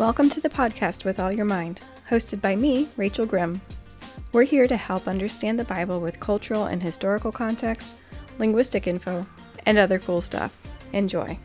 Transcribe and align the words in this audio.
Welcome 0.00 0.30
to 0.30 0.40
the 0.40 0.48
podcast 0.48 1.04
with 1.04 1.20
All 1.20 1.30
Your 1.30 1.44
Mind, 1.44 1.82
hosted 2.08 2.40
by 2.40 2.56
me, 2.56 2.88
Rachel 2.96 3.26
Grimm. 3.26 3.60
We're 4.32 4.44
here 4.44 4.66
to 4.66 4.78
help 4.78 5.06
understand 5.06 5.60
the 5.60 5.64
Bible 5.64 6.00
with 6.00 6.18
cultural 6.18 6.64
and 6.64 6.82
historical 6.82 7.30
context, 7.30 7.96
linguistic 8.38 8.86
info, 8.86 9.26
and 9.66 9.76
other 9.76 9.98
cool 9.98 10.22
stuff. 10.22 10.56
Enjoy. 10.94 11.38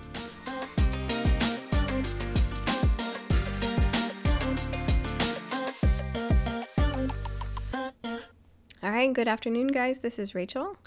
All 8.81 8.91
right, 8.91 9.11
good 9.11 9.27
afternoon, 9.27 9.67
guys. 9.67 9.99
This 9.99 10.17
is 10.17 10.33
Rachel, 10.33 10.77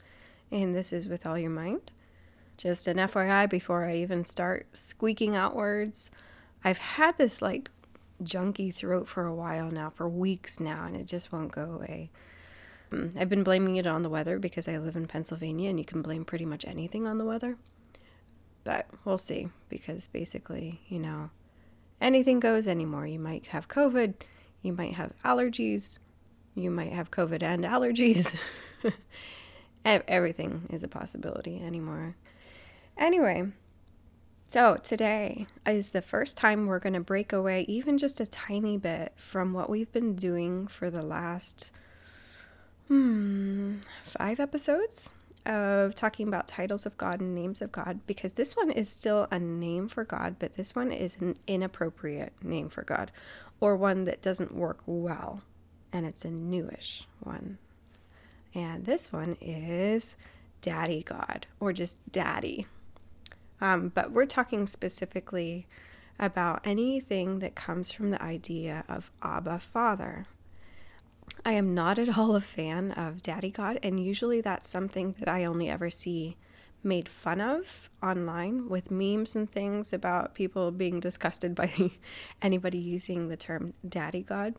and 0.51 0.75
this 0.75 0.91
is 0.91 1.07
With 1.07 1.27
All 1.27 1.37
Your 1.37 1.51
Mind. 1.51 1.93
Just 2.57 2.89
an 2.89 2.97
FYI 2.97 3.47
before 3.47 3.85
I 3.85 3.97
even 3.97 4.25
start 4.25 4.69
squeaking 4.73 5.37
out 5.37 5.55
words, 5.55 6.11
I've 6.65 6.79
had 6.79 7.19
this 7.19 7.41
like 7.41 7.71
junky 8.23 8.75
throat 8.75 9.09
for 9.09 9.25
a 9.25 9.35
while 9.35 9.71
now, 9.71 9.91
for 9.91 10.09
weeks 10.09 10.61
now, 10.61 10.85
and 10.85 10.97
it 10.97 11.07
just 11.07 11.33
won't 11.33 11.53
go 11.53 11.73
away. 11.73 12.11
Um, 12.93 13.11
I've 13.19 13.29
been 13.29 13.45
blaming 13.45 13.77
it 13.77 13.87
on 13.87 14.03
the 14.03 14.09
weather 14.09 14.39
because 14.39 14.69
I 14.69 14.79
live 14.79 14.97
in 14.97 15.07
Pennsylvania 15.07 15.71
and 15.71 15.79
you 15.79 15.85
can 15.85 16.03
blame 16.03 16.25
pretty 16.25 16.45
much 16.45 16.65
anything 16.65 17.07
on 17.07 17.19
the 17.19 17.25
weather. 17.25 17.57
But 18.65 18.87
we'll 19.05 19.19
see 19.19 19.49
because 19.69 20.07
basically, 20.09 20.81
you 20.89 20.99
know, 20.99 21.31
anything 22.01 22.41
goes 22.41 22.67
anymore. 22.67 23.07
You 23.07 23.19
might 23.19 23.47
have 23.49 23.69
COVID, 23.69 24.15
you 24.63 24.73
might 24.73 24.95
have 24.95 25.13
allergies, 25.25 25.99
you 26.55 26.71
might 26.71 26.93
have 26.93 27.11
COVID 27.11 27.43
and 27.43 27.65
allergies. 27.65 28.35
Everything 29.85 30.67
is 30.71 30.83
a 30.83 30.89
possibility 30.89 31.63
anymore. 31.63 32.17
Anyway, 32.97 33.47
so 34.49 34.79
today 34.83 35.45
is 35.67 35.91
the 35.91 36.01
first 36.01 36.39
time 36.39 36.65
we're 36.65 36.79
going 36.79 36.95
to 36.95 37.01
break 37.01 37.35
away 37.35 37.67
even 37.69 37.99
just 37.99 38.19
a 38.19 38.25
tiny 38.25 38.79
bit 38.79 39.13
from 39.15 39.53
what 39.53 39.69
we've 39.69 39.93
been 39.93 40.15
doing 40.15 40.67
for 40.67 40.91
the 40.91 41.03
last 41.03 41.71
hmm, 42.87 43.77
five 44.07 44.41
episodes 44.41 45.13
of 45.45 45.95
talking 45.95 46.27
about 46.27 46.49
titles 46.49 46.87
of 46.87 46.97
God 46.97 47.21
and 47.21 47.35
names 47.35 47.61
of 47.61 47.71
God 47.71 48.01
because 48.07 48.33
this 48.33 48.57
one 48.57 48.71
is 48.71 48.89
still 48.89 49.29
a 49.31 49.39
name 49.39 49.87
for 49.87 50.03
God, 50.03 50.37
but 50.39 50.57
this 50.57 50.75
one 50.75 50.93
is 50.93 51.19
an 51.21 51.37
inappropriate 51.47 52.33
name 52.43 52.71
for 52.71 52.83
God 52.83 53.13
or 53.61 53.77
one 53.77 54.07
that 54.07 54.23
doesn't 54.23 54.55
work 54.55 54.79
well 54.87 55.43
and 55.93 56.07
it's 56.07 56.25
a 56.25 56.31
newish 56.31 57.07
one. 57.21 57.59
And 58.55 58.87
this 58.87 59.13
one 59.13 59.37
is 59.43 60.17
Daddy 60.63 61.03
God, 61.03 61.47
or 61.61 61.75
just 61.75 61.99
Daddy. 62.11 62.67
Um, 63.61 63.91
but 63.95 64.13
we're 64.13 64.27
talking 64.27 64.67
specifically 64.67 65.67
about 66.19 66.61
anything 66.65 67.39
that 67.41 67.55
comes 67.55 67.93
from 67.93 68.11
the 68.11 68.23
idea 68.23 68.85
of 68.89 69.11
Abba 69.23 69.59
Father. 69.61 70.27
I 71.45 71.53
am 71.53 71.75
not 71.75 71.99
at 71.99 72.17
all 72.17 72.35
a 72.35 72.41
fan 72.41 72.93
of 72.93 73.23
Daddy 73.23 73.51
God, 73.51 73.79
and 73.83 74.01
usually 74.01 74.41
that's 74.41 74.69
something 74.69 75.15
that 75.19 75.29
I 75.29 75.45
only 75.45 75.69
ever 75.69 75.91
see 75.91 76.37
made 76.83 77.09
fun 77.09 77.41
of 77.41 77.91
online 78.03 78.69
with 78.69 78.91
memes 78.91 79.35
and 79.35 79.51
things 79.51 79.93
about 79.93 80.35
people 80.35 80.71
being 80.71 81.01
disgusted 81.01 81.55
by 81.55 81.91
anybody 82.43 82.79
using 82.79 83.29
the 83.29 83.37
term 83.37 83.75
Daddy 83.87 84.23
God. 84.23 84.55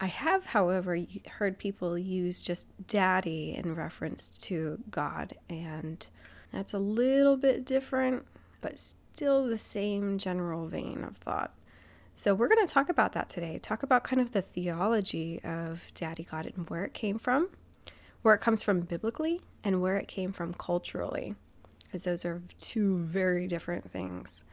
I 0.00 0.06
have, 0.06 0.46
however, 0.46 0.98
heard 1.38 1.58
people 1.58 1.96
use 1.96 2.42
just 2.42 2.86
daddy 2.86 3.54
in 3.56 3.74
reference 3.74 4.36
to 4.38 4.80
God, 4.90 5.34
and 5.48 6.04
that's 6.54 6.72
a 6.72 6.78
little 6.78 7.36
bit 7.36 7.64
different, 7.64 8.26
but 8.60 8.78
still 8.78 9.46
the 9.46 9.58
same 9.58 10.18
general 10.18 10.66
vein 10.66 11.04
of 11.04 11.16
thought. 11.16 11.54
So, 12.14 12.32
we're 12.32 12.48
going 12.48 12.64
to 12.64 12.72
talk 12.72 12.88
about 12.88 13.12
that 13.14 13.28
today. 13.28 13.58
Talk 13.58 13.82
about 13.82 14.04
kind 14.04 14.22
of 14.22 14.30
the 14.32 14.42
theology 14.42 15.40
of 15.42 15.92
Daddy 15.94 16.22
God 16.22 16.46
and 16.54 16.70
where 16.70 16.84
it 16.84 16.94
came 16.94 17.18
from, 17.18 17.48
where 18.22 18.34
it 18.34 18.40
comes 18.40 18.62
from 18.62 18.82
biblically, 18.82 19.40
and 19.64 19.82
where 19.82 19.96
it 19.96 20.06
came 20.06 20.32
from 20.32 20.54
culturally, 20.54 21.34
because 21.82 22.04
those 22.04 22.24
are 22.24 22.40
two 22.58 22.98
very 22.98 23.48
different 23.48 23.90
things. 23.90 24.44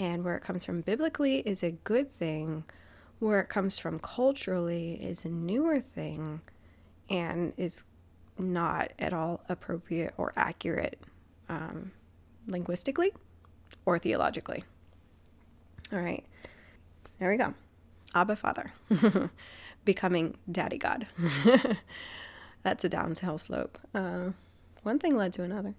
And 0.00 0.24
where 0.24 0.36
it 0.36 0.42
comes 0.42 0.64
from 0.64 0.80
biblically 0.80 1.40
is 1.40 1.62
a 1.62 1.72
good 1.72 2.16
thing 2.18 2.64
where 3.18 3.40
it 3.40 3.48
comes 3.48 3.78
from 3.78 3.98
culturally 3.98 4.94
is 4.94 5.24
a 5.24 5.28
newer 5.28 5.80
thing 5.80 6.40
and 7.10 7.52
is 7.56 7.84
not 8.38 8.90
at 8.98 9.12
all 9.12 9.44
appropriate 9.48 10.14
or 10.16 10.32
accurate 10.34 10.98
um, 11.52 11.92
linguistically 12.46 13.12
or 13.84 13.98
theologically. 13.98 14.64
All 15.92 16.00
right, 16.00 16.24
there 17.18 17.30
we 17.30 17.36
go. 17.36 17.54
Abba 18.14 18.36
Father, 18.36 18.72
becoming 19.84 20.36
Daddy 20.50 20.78
God. 20.78 21.06
That's 22.62 22.84
a 22.84 22.88
downhill 22.88 23.38
slope. 23.38 23.78
Uh, 23.94 24.30
one 24.82 24.98
thing 24.98 25.16
led 25.16 25.32
to 25.34 25.42
another. 25.42 25.74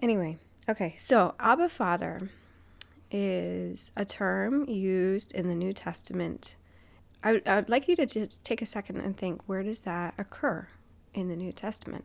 Anyway, 0.00 0.38
okay, 0.68 0.96
so 0.98 1.34
Abba 1.38 1.68
Father 1.68 2.30
is 3.10 3.92
a 3.96 4.04
term 4.04 4.68
used 4.68 5.32
in 5.32 5.48
the 5.48 5.54
New 5.54 5.72
Testament 5.72 6.56
I, 7.22 7.32
would 7.46 7.68
like 7.68 7.88
you 7.88 7.96
to 7.96 8.06
just 8.06 8.42
take 8.44 8.62
a 8.62 8.66
second 8.66 9.00
and 9.00 9.16
think 9.16 9.42
where 9.46 9.62
does 9.62 9.82
that 9.82 10.14
occur 10.16 10.68
in 11.12 11.28
the 11.28 11.36
New 11.36 11.52
Testament? 11.52 12.04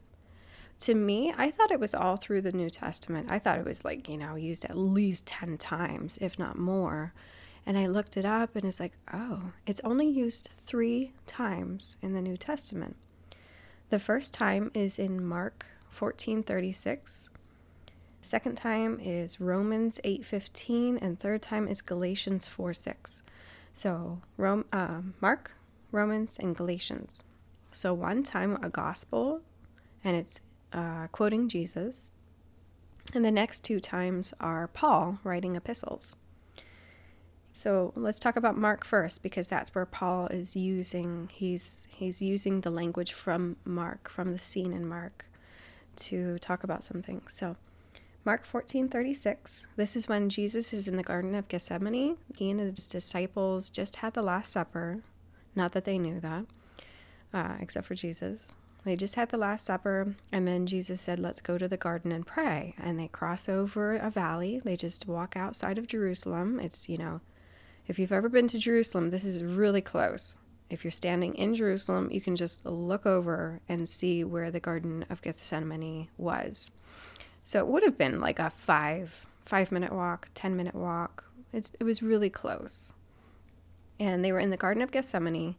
To 0.79 0.93
me, 0.93 1.33
I 1.37 1.51
thought 1.51 1.71
it 1.71 1.79
was 1.79 1.95
all 1.95 2.17
through 2.17 2.41
the 2.41 2.51
New 2.51 2.69
Testament. 2.69 3.27
I 3.29 3.39
thought 3.39 3.59
it 3.59 3.65
was 3.65 3.85
like, 3.85 4.09
you 4.09 4.17
know, 4.17 4.35
used 4.35 4.65
at 4.65 4.77
least 4.77 5.25
10 5.25 5.57
times, 5.57 6.17
if 6.21 6.37
not 6.37 6.57
more. 6.57 7.13
And 7.65 7.77
I 7.77 7.87
looked 7.87 8.17
it 8.17 8.25
up 8.25 8.55
and 8.55 8.65
it's 8.65 8.79
like, 8.79 8.93
oh, 9.11 9.51
it's 9.65 9.81
only 9.83 10.07
used 10.07 10.49
three 10.59 11.13
times 11.25 11.97
in 12.01 12.13
the 12.13 12.21
New 12.21 12.37
Testament. 12.37 12.97
The 13.89 13.99
first 13.99 14.33
time 14.33 14.69
is 14.73 14.99
in 14.99 15.25
Mark 15.25 15.67
14:36. 15.91 17.29
Second 18.19 18.55
time 18.55 18.99
is 18.99 19.39
Romans 19.39 19.99
8:15 20.03 20.97
and 21.01 21.19
third 21.19 21.41
time 21.41 21.67
is 21.67 21.81
Galatians 21.81 22.47
4:6. 22.47 23.21
So, 23.73 24.21
Rome, 24.37 24.65
uh, 24.71 25.01
Mark, 25.21 25.53
Romans, 25.91 26.37
and 26.39 26.55
Galatians. 26.55 27.23
So, 27.71 27.93
one 27.93 28.23
time 28.23 28.57
a 28.63 28.69
gospel, 28.69 29.41
and 30.03 30.15
it's 30.15 30.39
uh, 30.75 31.07
quoting 31.07 31.47
Jesus. 31.49 32.11
And 33.13 33.23
the 33.23 33.31
next 33.31 33.63
two 33.63 33.79
times 33.79 34.33
are 34.39 34.67
Paul 34.67 35.19
writing 35.23 35.55
epistles. 35.55 36.15
So 37.53 37.93
let's 37.95 38.19
talk 38.19 38.35
about 38.35 38.57
Mark 38.57 38.83
first 38.83 39.23
because 39.23 39.47
that's 39.47 39.73
where 39.73 39.85
Paul 39.85 40.27
is 40.27 40.57
using 40.57 41.29
he's 41.31 41.87
he's 41.89 42.21
using 42.21 42.61
the 42.61 42.69
language 42.69 43.13
from 43.13 43.55
Mark 43.63 44.09
from 44.09 44.33
the 44.33 44.39
scene 44.39 44.73
in 44.73 44.85
Mark 44.85 45.27
to 45.95 46.37
talk 46.39 46.65
about 46.65 46.83
something. 46.83 47.21
So 47.29 47.55
Mark 48.25 48.43
14 48.43 48.89
36. 48.89 49.67
This 49.77 49.95
is 49.95 50.09
when 50.09 50.27
Jesus 50.29 50.73
is 50.73 50.89
in 50.89 50.97
the 50.97 51.03
Garden 51.03 51.33
of 51.33 51.47
Gethsemane. 51.47 52.17
He 52.35 52.49
and 52.49 52.59
his 52.59 52.87
disciples 52.87 53.69
just 53.69 53.97
had 53.97 54.15
the 54.15 54.21
Last 54.21 54.51
Supper. 54.51 55.03
Not 55.55 55.71
that 55.71 55.85
they 55.85 55.97
knew 55.97 56.19
that, 56.19 56.45
uh, 57.33 57.55
except 57.61 57.85
for 57.87 57.95
Jesus. 57.95 58.55
They 58.85 58.95
just 58.95 59.15
had 59.15 59.29
the 59.29 59.37
Last 59.37 59.65
Supper, 59.65 60.15
and 60.31 60.47
then 60.47 60.67
Jesus 60.67 61.01
said, 61.01 61.19
Let's 61.19 61.41
go 61.41 61.57
to 61.57 61.67
the 61.67 61.75
garden 61.75 62.11
and 62.11 62.25
pray. 62.25 62.75
And 62.77 62.99
they 62.99 63.07
cross 63.07 63.49
over 63.49 63.95
a 63.95 64.11
valley. 64.11 64.61
They 64.63 64.75
just 64.75 65.07
walk 65.07 65.35
outside 65.35 65.79
of 65.79 65.87
Jerusalem. 65.87 66.59
It's, 66.59 66.87
you 66.87 66.99
know, 66.99 67.21
if 67.87 67.97
you've 67.97 68.11
ever 68.11 68.29
been 68.29 68.47
to 68.49 68.59
Jerusalem, 68.59 69.09
this 69.09 69.25
is 69.25 69.43
really 69.43 69.81
close. 69.81 70.37
If 70.69 70.83
you're 70.83 70.91
standing 70.91 71.33
in 71.33 71.55
Jerusalem, 71.55 72.09
you 72.11 72.21
can 72.21 72.35
just 72.35 72.63
look 72.63 73.07
over 73.07 73.59
and 73.67 73.89
see 73.89 74.23
where 74.23 74.51
the 74.51 74.59
Garden 74.59 75.05
of 75.09 75.21
Gethsemane 75.21 76.09
was. 76.17 76.69
So 77.43 77.59
it 77.59 77.67
would 77.67 77.83
have 77.83 77.97
been 77.97 78.19
like 78.19 78.39
a 78.39 78.51
five 78.51 79.25
five 79.41 79.71
minute 79.71 79.93
walk, 79.93 80.29
ten 80.33 80.55
minute 80.55 80.75
walk. 80.75 81.31
It's, 81.53 81.69
it 81.79 81.83
was 81.83 82.03
really 82.03 82.29
close. 82.29 82.93
And 83.99 84.25
they 84.25 84.31
were 84.31 84.39
in 84.39 84.49
the 84.49 84.57
Garden 84.57 84.83
of 84.83 84.91
Gethsemane, 84.91 85.55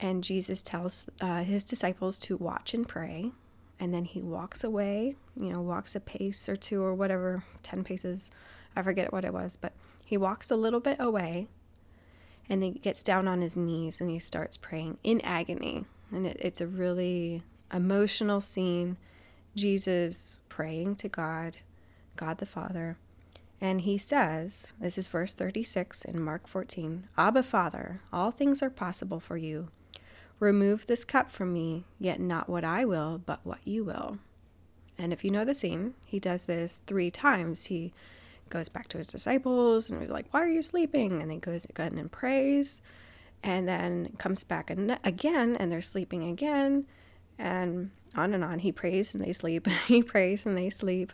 and 0.00 0.24
Jesus 0.24 0.62
tells 0.62 1.08
uh, 1.20 1.42
his 1.42 1.64
disciples 1.64 2.18
to 2.20 2.36
watch 2.36 2.74
and 2.74 2.86
pray. 2.86 3.32
And 3.80 3.92
then 3.92 4.04
he 4.04 4.20
walks 4.20 4.62
away, 4.62 5.16
you 5.36 5.50
know, 5.52 5.60
walks 5.60 5.96
a 5.96 6.00
pace 6.00 6.48
or 6.48 6.56
two 6.56 6.82
or 6.82 6.94
whatever, 6.94 7.44
10 7.62 7.84
paces. 7.84 8.30
I 8.76 8.82
forget 8.82 9.12
what 9.12 9.24
it 9.24 9.32
was, 9.32 9.56
but 9.60 9.72
he 10.04 10.16
walks 10.16 10.50
a 10.50 10.56
little 10.56 10.80
bit 10.80 10.96
away 11.00 11.48
and 12.48 12.62
he 12.62 12.70
gets 12.70 13.02
down 13.02 13.26
on 13.26 13.40
his 13.40 13.56
knees 13.56 14.00
and 14.00 14.10
he 14.10 14.18
starts 14.18 14.56
praying 14.56 14.98
in 15.02 15.20
agony. 15.22 15.86
And 16.12 16.26
it, 16.26 16.36
it's 16.40 16.60
a 16.60 16.66
really 16.66 17.42
emotional 17.72 18.40
scene. 18.40 18.96
Jesus 19.56 20.40
praying 20.48 20.96
to 20.96 21.08
God, 21.08 21.56
God 22.16 22.38
the 22.38 22.46
Father, 22.46 22.96
and 23.60 23.80
he 23.80 23.96
says, 23.96 24.72
this 24.78 24.98
is 24.98 25.08
verse 25.08 25.32
36 25.32 26.04
in 26.04 26.20
Mark 26.20 26.46
14 26.46 27.08
Abba, 27.16 27.42
Father, 27.42 28.00
all 28.12 28.30
things 28.30 28.62
are 28.62 28.70
possible 28.70 29.20
for 29.20 29.36
you. 29.36 29.68
Remove 30.40 30.86
this 30.86 31.04
cup 31.04 31.30
from 31.30 31.52
me, 31.52 31.84
yet 31.98 32.20
not 32.20 32.48
what 32.48 32.64
I 32.64 32.84
will, 32.84 33.20
but 33.24 33.40
what 33.44 33.60
you 33.64 33.84
will. 33.84 34.18
And 34.98 35.12
if 35.12 35.24
you 35.24 35.30
know 35.30 35.44
the 35.44 35.54
scene, 35.54 35.94
he 36.04 36.20
does 36.20 36.46
this 36.46 36.82
three 36.86 37.10
times. 37.10 37.66
He 37.66 37.92
goes 38.50 38.68
back 38.68 38.88
to 38.88 38.98
his 38.98 39.06
disciples 39.06 39.90
and 39.90 40.00
he's 40.00 40.10
like, 40.10 40.26
Why 40.32 40.42
are 40.42 40.48
you 40.48 40.62
sleeping? 40.62 41.20
And 41.20 41.30
he 41.30 41.38
goes 41.38 41.64
again 41.64 41.98
and 41.98 42.10
prays 42.10 42.80
and 43.42 43.68
then 43.68 44.14
comes 44.18 44.44
back 44.44 44.70
and 44.70 44.98
again 45.04 45.56
and 45.56 45.70
they're 45.70 45.80
sleeping 45.80 46.28
again 46.28 46.86
and 47.38 47.90
on 48.16 48.32
and 48.34 48.44
on. 48.44 48.60
He 48.60 48.72
prays 48.72 49.14
and 49.14 49.24
they 49.24 49.32
sleep. 49.32 49.66
he 49.86 50.02
prays 50.02 50.46
and 50.46 50.56
they 50.56 50.70
sleep. 50.70 51.12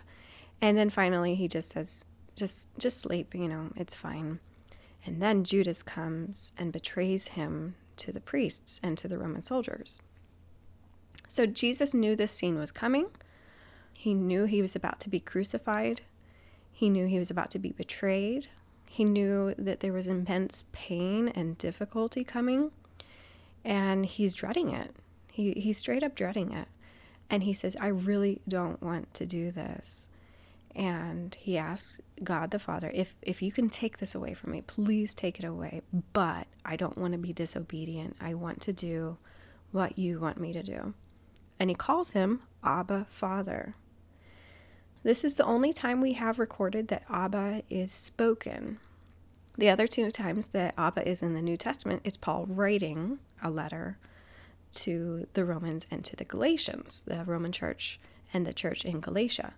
And 0.61 0.77
then 0.77 0.91
finally 0.91 1.35
he 1.35 1.49
just 1.49 1.71
says, 1.71 2.05
just 2.37 2.69
just 2.79 3.01
sleep, 3.01 3.35
you 3.35 3.49
know, 3.49 3.71
it's 3.77 3.95
fine. 3.95 4.41
And 5.05 5.23
then 5.23 5.45
Judas 5.45 5.83
comes 5.83 6.53
and 6.59 6.73
betrays 6.73 7.29
him 7.29 7.75
to 8.01 8.13
the 8.13 8.21
priests 8.21 8.81
and 8.83 8.99
to 8.99 9.09
the 9.09 9.19
Roman 9.19 9.43
soldiers. 9.43 10.01
So 11.29 11.47
Jesus 11.47 11.95
knew 11.95 12.17
this 12.17 12.33
scene 12.33 12.59
was 12.59 12.73
coming. 12.73 13.07
He 13.93 14.15
knew 14.15 14.45
he 14.45 14.63
was 14.63 14.75
about 14.75 14.99
to 15.01 15.09
be 15.09 15.21
crucified. 15.21 16.01
He 16.73 16.89
knew 16.91 17.07
he 17.07 17.19
was 17.19 17.31
about 17.31 17.51
to 17.53 17.59
be 17.59 17.73
betrayed. 17.73 18.49
He 18.87 19.05
knew 19.05 19.55
that 19.57 19.81
there 19.81 19.93
was 19.93 20.09
immense 20.09 20.65
pain 20.73 21.29
and 21.29 21.57
difficulty 21.57 22.25
coming. 22.25 22.73
And 23.65 24.07
he's 24.07 24.35
dreading 24.35 24.71
it. 24.71 24.97
He, 25.31 25.53
he's 25.53 25.79
straight 25.79 26.03
up 26.03 26.15
dreading 26.15 26.53
it. 26.53 26.67
And 27.29 27.45
he 27.45 27.53
says, 27.53 27.77
I 27.81 27.89
really 27.89 28.41
don't 28.49 28.83
want 28.83 29.15
to 29.15 29.27
do 29.27 29.53
this. 29.53 30.09
And 30.75 31.35
he 31.35 31.59
asks 31.59 32.01
God 32.23 32.51
the 32.51 32.59
Father, 32.59 32.91
if, 32.95 33.15
if 33.23 33.43
you 33.43 33.51
can 33.51 33.69
take 33.69 33.99
this 33.99 34.15
away 34.15 34.35
from 34.35 34.53
me, 34.53 34.63
please 34.63 35.15
take 35.15 35.39
it 35.39 35.45
away. 35.45 35.83
But 36.13 36.47
I 36.65 36.77
don't 36.77 36.99
want 36.99 37.13
to 37.13 37.19
be 37.19 37.33
disobedient. 37.33 38.17
I 38.21 38.35
want 38.35 38.61
to 38.63 38.73
do 38.73 39.19
what 39.73 39.99
you 39.99 40.21
want 40.21 40.41
me 40.41 40.53
to 40.53 40.63
do. 40.63 40.95
And 41.59 41.71
he 41.71 41.77
calls 41.77 42.13
him 42.13 42.43
Abba 42.63 43.07
Father. 43.11 43.75
This 45.03 45.25
is 45.25 45.37
the 45.37 45.45
only 45.45 45.73
time 45.73 46.01
we 46.01 46.13
have 46.15 46.39
recorded 46.39 46.89
that 46.89 47.05
Abba 47.09 47.63
is 47.71 47.91
spoken. 47.91 48.79
The 49.57 49.71
other 49.71 49.87
two 49.87 50.11
times 50.11 50.49
that 50.49 50.75
Abba 50.79 51.09
is 51.09 51.23
in 51.23 51.35
the 51.35 51.43
New 51.43 51.57
Testament 51.57 52.03
is 52.05 52.17
Paul 52.17 52.47
writing 52.47 53.19
a 53.43 53.51
letter 53.51 53.99
to 54.73 55.27
the 55.33 55.45
Romans 55.45 55.87
and 55.91 56.05
to 56.05 56.17
the 56.17 56.25
Galatians, 56.25 57.03
the 57.07 57.25
Roman 57.25 57.51
church 57.51 57.99
and 58.33 58.47
the 58.47 58.53
church 58.53 58.85
in 58.85 59.01
Galatia. 59.01 59.55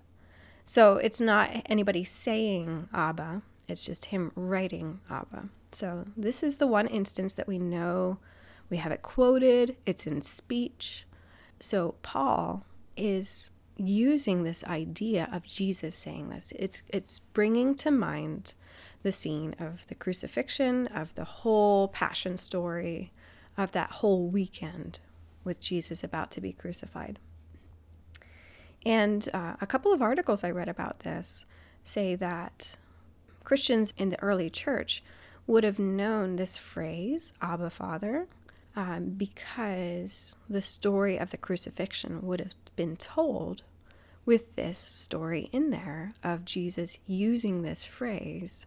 So 0.65 0.97
it's 0.97 1.21
not 1.21 1.51
anybody 1.67 2.05
saying 2.05 2.89
Abba, 2.93 3.43
it's 3.69 3.85
just 3.85 4.07
him 4.07 4.33
writing 4.35 5.01
Abba. 5.11 5.49
So 5.73 6.07
this 6.17 6.43
is 6.43 6.59
the 6.59 6.67
one 6.67 6.87
instance 6.87 7.35
that 7.35 7.49
we 7.49 7.59
know 7.59 8.19
we 8.71 8.77
have 8.79 8.93
it 8.93 9.03
quoted, 9.03 9.77
it's 9.87 10.07
in 10.07 10.23
speech. 10.23 11.07
So 11.61 11.95
Paul 12.03 12.65
is 12.97 13.51
using 13.77 14.43
this 14.43 14.65
idea 14.65 15.29
of 15.33 15.47
Jesus 15.47 15.95
saying 15.95 16.31
this. 16.31 16.53
It's 16.59 16.83
it's 16.89 17.19
bringing 17.19 17.75
to 17.77 17.91
mind 17.91 18.55
the 19.03 19.13
scene 19.13 19.55
of 19.59 19.87
the 19.89 19.95
crucifixion, 19.95 20.87
of 20.89 21.15
the 21.15 21.25
whole 21.25 21.89
passion 21.89 22.37
story, 22.37 23.13
of 23.57 23.73
that 23.73 23.91
whole 23.91 24.29
weekend 24.29 25.01
with 25.45 25.61
Jesus 25.61 26.05
about 26.05 26.31
to 26.33 26.41
be 26.41 26.53
crucified. 26.53 27.19
And 28.85 29.29
uh, 29.33 29.55
a 29.61 29.67
couple 29.67 29.93
of 29.93 30.03
articles 30.03 30.43
I 30.43 30.51
read 30.51 30.69
about 30.69 31.01
this 31.01 31.45
say 31.83 32.15
that 32.17 32.77
Christians 33.45 33.93
in 33.97 34.09
the 34.09 34.23
early 34.23 34.51
church 34.51 35.03
would 35.47 35.65
have 35.65 35.79
known 35.79 36.37
this 36.37 36.57
phrase, 36.57 37.33
Abba 37.41 37.71
Father, 37.71 38.29
um, 38.75 39.11
because 39.11 40.37
the 40.49 40.63
story 40.63 41.19
of 41.19 41.31
the 41.31 41.37
crucifixion 41.37 42.23
would 42.23 42.41
have 42.41 42.55
been 42.77 42.97
told 42.97 43.63
with 44.25 44.55
this 44.55 44.79
story 44.79 45.49
in 45.53 45.71
there 45.71 46.15
of 46.23 46.45
Jesus 46.45 46.99
using 47.07 47.63
this 47.63 47.85
phrase 47.85 48.67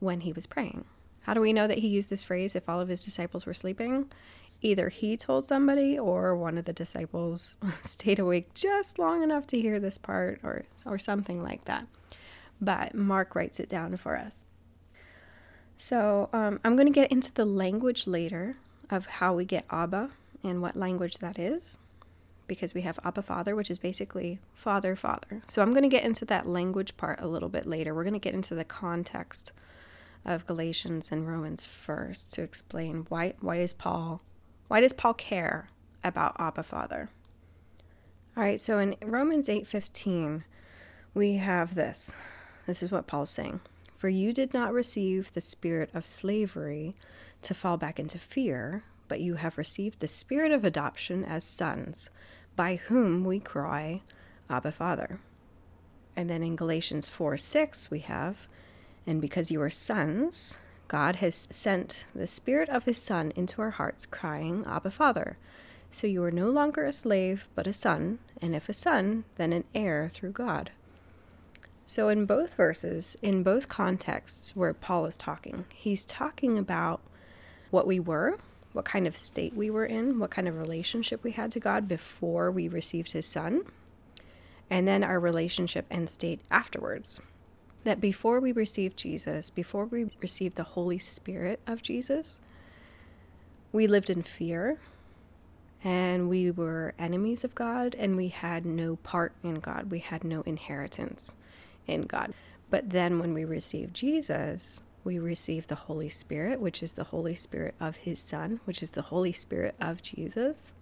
when 0.00 0.20
he 0.20 0.32
was 0.32 0.46
praying. 0.46 0.84
How 1.22 1.34
do 1.34 1.40
we 1.40 1.52
know 1.52 1.68
that 1.68 1.78
he 1.78 1.88
used 1.88 2.10
this 2.10 2.24
phrase 2.24 2.56
if 2.56 2.68
all 2.68 2.80
of 2.80 2.88
his 2.88 3.04
disciples 3.04 3.46
were 3.46 3.54
sleeping? 3.54 4.10
Either 4.62 4.88
he 4.88 5.16
told 5.16 5.44
somebody 5.44 5.98
or 5.98 6.36
one 6.36 6.56
of 6.56 6.64
the 6.64 6.72
disciples 6.72 7.56
stayed 7.82 8.18
awake 8.18 8.54
just 8.54 8.98
long 8.98 9.22
enough 9.22 9.46
to 9.48 9.60
hear 9.60 9.78
this 9.80 9.98
part 9.98 10.40
or 10.42 10.64
or 10.86 10.98
something 10.98 11.42
like 11.42 11.64
that. 11.64 11.86
But 12.60 12.94
Mark 12.94 13.34
writes 13.34 13.58
it 13.58 13.68
down 13.68 13.96
for 13.96 14.16
us. 14.16 14.46
So 15.76 16.28
um, 16.32 16.60
I'm 16.64 16.76
going 16.76 16.86
to 16.86 16.92
get 16.92 17.10
into 17.10 17.32
the 17.32 17.44
language 17.44 18.06
later 18.06 18.56
of 18.88 19.06
how 19.06 19.34
we 19.34 19.44
get 19.44 19.64
Abba 19.70 20.10
and 20.44 20.62
what 20.62 20.76
language 20.76 21.18
that 21.18 21.38
is 21.38 21.78
because 22.46 22.74
we 22.74 22.82
have 22.82 22.98
Abba 23.04 23.22
Father, 23.22 23.56
which 23.56 23.70
is 23.70 23.78
basically 23.78 24.38
Father, 24.54 24.94
Father. 24.94 25.42
So 25.46 25.62
I'm 25.62 25.70
going 25.70 25.82
to 25.82 25.88
get 25.88 26.04
into 26.04 26.24
that 26.26 26.46
language 26.46 26.96
part 26.96 27.20
a 27.20 27.26
little 27.26 27.48
bit 27.48 27.66
later. 27.66 27.94
We're 27.94 28.04
going 28.04 28.12
to 28.12 28.20
get 28.20 28.34
into 28.34 28.54
the 28.54 28.64
context 28.64 29.52
of 30.24 30.46
Galatians 30.46 31.10
and 31.10 31.26
Romans 31.26 31.64
first 31.64 32.32
to 32.34 32.42
explain 32.42 33.06
why 33.08 33.34
why 33.40 33.58
does 33.58 33.72
Paul 33.72 34.20
why 34.72 34.80
does 34.80 34.94
Paul 34.94 35.12
care 35.12 35.68
about 36.02 36.34
Abba 36.38 36.62
Father? 36.62 37.10
All 38.34 38.42
right, 38.42 38.58
so 38.58 38.78
in 38.78 38.96
Romans 39.02 39.50
8:15 39.50 40.44
we 41.12 41.34
have 41.34 41.74
this. 41.74 42.14
This 42.66 42.82
is 42.82 42.90
what 42.90 43.06
Paul's 43.06 43.28
saying. 43.28 43.60
For 43.98 44.08
you 44.08 44.32
did 44.32 44.54
not 44.54 44.72
receive 44.72 45.30
the 45.30 45.42
spirit 45.42 45.90
of 45.92 46.06
slavery 46.06 46.96
to 47.42 47.52
fall 47.52 47.76
back 47.76 48.00
into 48.00 48.18
fear, 48.18 48.82
but 49.08 49.20
you 49.20 49.34
have 49.34 49.58
received 49.58 50.00
the 50.00 50.08
spirit 50.08 50.52
of 50.52 50.64
adoption 50.64 51.22
as 51.22 51.44
sons 51.44 52.08
by 52.56 52.76
whom 52.76 53.24
we 53.26 53.40
cry, 53.40 54.00
Abba, 54.48 54.72
Father. 54.72 55.20
And 56.16 56.30
then 56.30 56.42
in 56.42 56.56
Galatians 56.56 57.10
4 57.10 57.36
6, 57.36 57.90
we 57.90 57.98
have, 57.98 58.48
and 59.06 59.20
because 59.20 59.50
you 59.50 59.60
are 59.60 59.68
sons, 59.68 60.56
God 60.92 61.16
has 61.16 61.48
sent 61.50 62.04
the 62.14 62.26
Spirit 62.26 62.68
of 62.68 62.84
His 62.84 62.98
Son 62.98 63.32
into 63.34 63.62
our 63.62 63.70
hearts, 63.70 64.04
crying, 64.04 64.62
Abba, 64.66 64.90
Father. 64.90 65.38
So 65.90 66.06
you 66.06 66.22
are 66.22 66.30
no 66.30 66.50
longer 66.50 66.84
a 66.84 66.92
slave, 66.92 67.48
but 67.54 67.66
a 67.66 67.72
son, 67.72 68.18
and 68.42 68.54
if 68.54 68.68
a 68.68 68.74
son, 68.74 69.24
then 69.36 69.54
an 69.54 69.64
heir 69.74 70.10
through 70.12 70.32
God. 70.32 70.70
So, 71.82 72.10
in 72.10 72.26
both 72.26 72.56
verses, 72.56 73.16
in 73.22 73.42
both 73.42 73.70
contexts 73.70 74.54
where 74.54 74.74
Paul 74.74 75.06
is 75.06 75.16
talking, 75.16 75.64
he's 75.74 76.04
talking 76.04 76.58
about 76.58 77.00
what 77.70 77.86
we 77.86 77.98
were 77.98 78.36
what 78.74 78.84
kind 78.84 79.06
of 79.06 79.16
state 79.16 79.54
we 79.54 79.70
were 79.70 79.86
in, 79.86 80.18
what 80.18 80.30
kind 80.30 80.48
of 80.48 80.56
relationship 80.56 81.22
we 81.22 81.32
had 81.32 81.50
to 81.52 81.60
God 81.60 81.88
before 81.88 82.50
we 82.50 82.68
received 82.68 83.12
His 83.12 83.26
Son, 83.26 83.62
and 84.68 84.86
then 84.86 85.02
our 85.02 85.18
relationship 85.18 85.86
and 85.90 86.08
state 86.08 86.40
afterwards. 86.50 87.18
That 87.84 88.00
before 88.00 88.40
we 88.40 88.52
received 88.52 88.96
Jesus, 88.96 89.50
before 89.50 89.86
we 89.86 90.10
received 90.20 90.56
the 90.56 90.62
Holy 90.62 90.98
Spirit 90.98 91.60
of 91.66 91.82
Jesus, 91.82 92.40
we 93.72 93.86
lived 93.86 94.10
in 94.10 94.22
fear 94.22 94.78
and 95.82 96.28
we 96.28 96.50
were 96.50 96.94
enemies 96.98 97.42
of 97.42 97.54
God 97.54 97.96
and 97.98 98.16
we 98.16 98.28
had 98.28 98.64
no 98.64 98.96
part 98.96 99.32
in 99.42 99.56
God. 99.56 99.90
We 99.90 99.98
had 99.98 100.22
no 100.22 100.42
inheritance 100.42 101.34
in 101.86 102.02
God. 102.02 102.32
But 102.70 102.90
then 102.90 103.18
when 103.18 103.34
we 103.34 103.44
received 103.44 103.94
Jesus, 103.94 104.80
we 105.04 105.18
receive 105.18 105.66
the 105.66 105.74
Holy 105.74 106.08
Spirit, 106.08 106.60
which 106.60 106.82
is 106.82 106.92
the 106.92 107.04
Holy 107.04 107.34
Spirit 107.34 107.74
of 107.80 107.96
His 107.96 108.20
Son, 108.20 108.60
which 108.64 108.82
is 108.82 108.92
the 108.92 109.02
Holy 109.02 109.32
Spirit 109.32 109.74
of 109.80 110.02
Jesus, 110.02 110.72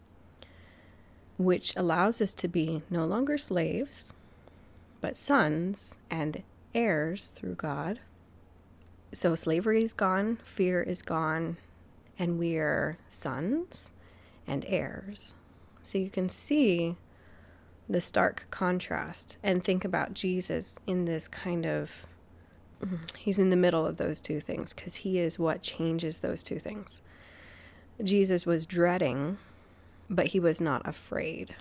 which 1.38 1.74
allows 1.76 2.20
us 2.20 2.34
to 2.34 2.48
be 2.48 2.82
no 2.90 3.04
longer 3.04 3.38
slaves, 3.38 4.12
but 5.00 5.16
sons 5.16 5.96
and 6.10 6.42
heirs 6.74 7.26
through 7.26 7.54
God. 7.54 8.00
So 9.12 9.34
slavery 9.34 9.82
is 9.82 9.92
gone, 9.92 10.38
fear 10.44 10.82
is 10.82 11.02
gone, 11.02 11.56
and 12.18 12.38
we 12.38 12.56
are 12.56 12.98
sons 13.08 13.92
and 14.46 14.64
heirs. 14.68 15.34
So 15.82 15.98
you 15.98 16.10
can 16.10 16.28
see 16.28 16.96
the 17.88 18.00
stark 18.00 18.46
contrast 18.50 19.36
and 19.42 19.64
think 19.64 19.84
about 19.84 20.14
Jesus 20.14 20.78
in 20.86 21.06
this 21.06 21.26
kind 21.26 21.66
of 21.66 22.06
He's 23.18 23.38
in 23.38 23.50
the 23.50 23.56
middle 23.56 23.86
of 23.86 23.98
those 23.98 24.20
two 24.20 24.40
things 24.40 24.72
because 24.72 24.96
he 24.96 25.18
is 25.18 25.38
what 25.38 25.62
changes 25.62 26.20
those 26.20 26.42
two 26.42 26.58
things. 26.58 27.02
Jesus 28.02 28.46
was 28.46 28.64
dreading, 28.64 29.36
but 30.08 30.28
he 30.28 30.40
was 30.40 30.60
not 30.60 30.88
afraid. 30.88 31.54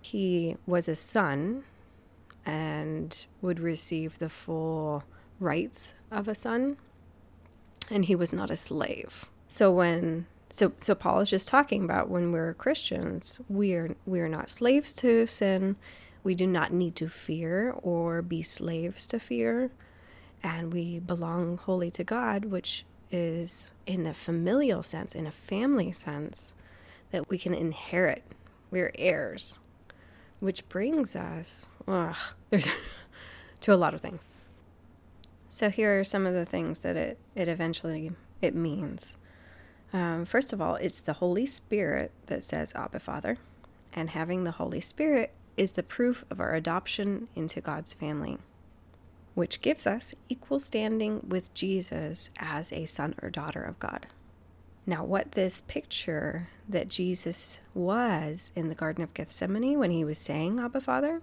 He 0.00 0.56
was 0.66 0.88
a 0.88 0.96
son 0.96 1.62
and 2.44 3.26
would 3.42 3.60
receive 3.60 4.18
the 4.18 4.28
full 4.28 5.04
rights 5.40 5.94
of 6.10 6.28
a 6.28 6.34
son, 6.34 6.76
and 7.90 8.04
he 8.04 8.14
was 8.14 8.32
not 8.32 8.50
a 8.50 8.56
slave. 8.56 9.26
So 9.48 9.72
when 9.72 10.26
so 10.50 10.72
so 10.80 10.94
Paul 10.94 11.20
is 11.20 11.30
just 11.30 11.48
talking 11.48 11.84
about 11.84 12.08
when 12.08 12.32
we're 12.32 12.54
Christians, 12.54 13.38
we're 13.48 13.94
we're 14.06 14.28
not 14.28 14.48
slaves 14.48 14.94
to 14.94 15.26
sin. 15.26 15.76
We 16.24 16.34
do 16.34 16.46
not 16.46 16.72
need 16.72 16.96
to 16.96 17.08
fear 17.08 17.74
or 17.82 18.22
be 18.22 18.42
slaves 18.42 19.06
to 19.08 19.20
fear 19.20 19.70
and 20.42 20.72
we 20.72 21.00
belong 21.00 21.58
wholly 21.58 21.90
to 21.92 22.04
God, 22.04 22.46
which 22.46 22.84
is 23.10 23.70
in 23.86 24.06
a 24.06 24.14
familial 24.14 24.82
sense, 24.82 25.14
in 25.14 25.26
a 25.26 25.32
family 25.32 25.92
sense, 25.92 26.52
that 27.10 27.28
we 27.28 27.38
can 27.38 27.54
inherit. 27.54 28.22
We're 28.70 28.92
heirs, 28.96 29.58
which 30.40 30.68
brings 30.68 31.16
us 31.16 31.66
ugh, 31.88 32.16
there's 32.50 32.68
to 33.60 33.74
a 33.74 33.76
lot 33.76 33.94
of 33.94 34.00
things. 34.00 34.22
So 35.48 35.70
here 35.70 35.98
are 35.98 36.04
some 36.04 36.26
of 36.26 36.34
the 36.34 36.44
things 36.44 36.80
that 36.80 36.96
it, 36.96 37.18
it 37.34 37.48
eventually 37.48 38.12
it 38.42 38.54
means. 38.54 39.16
Um, 39.92 40.26
first 40.26 40.52
of 40.52 40.60
all, 40.60 40.74
it's 40.76 41.00
the 41.00 41.14
Holy 41.14 41.46
Spirit 41.46 42.12
that 42.26 42.42
says 42.42 42.74
Abba 42.74 43.00
Father, 43.00 43.38
and 43.94 44.10
having 44.10 44.44
the 44.44 44.52
Holy 44.52 44.80
Spirit 44.80 45.32
is 45.56 45.72
the 45.72 45.82
proof 45.82 46.24
of 46.30 46.38
our 46.38 46.54
adoption 46.54 47.28
into 47.34 47.60
God's 47.60 47.94
family, 47.94 48.38
which 49.34 49.62
gives 49.62 49.86
us 49.86 50.14
equal 50.28 50.60
standing 50.60 51.24
with 51.26 51.52
Jesus 51.54 52.30
as 52.38 52.72
a 52.72 52.84
son 52.84 53.14
or 53.22 53.30
daughter 53.30 53.62
of 53.62 53.78
God. 53.78 54.06
Now, 54.86 55.04
what 55.04 55.32
this 55.32 55.62
picture 55.62 56.48
that 56.68 56.88
Jesus 56.88 57.60
was 57.74 58.52
in 58.54 58.68
the 58.68 58.74
Garden 58.74 59.02
of 59.02 59.14
Gethsemane 59.14 59.78
when 59.78 59.90
he 59.90 60.04
was 60.04 60.18
saying 60.18 60.60
Abba 60.60 60.80
Father 60.80 61.22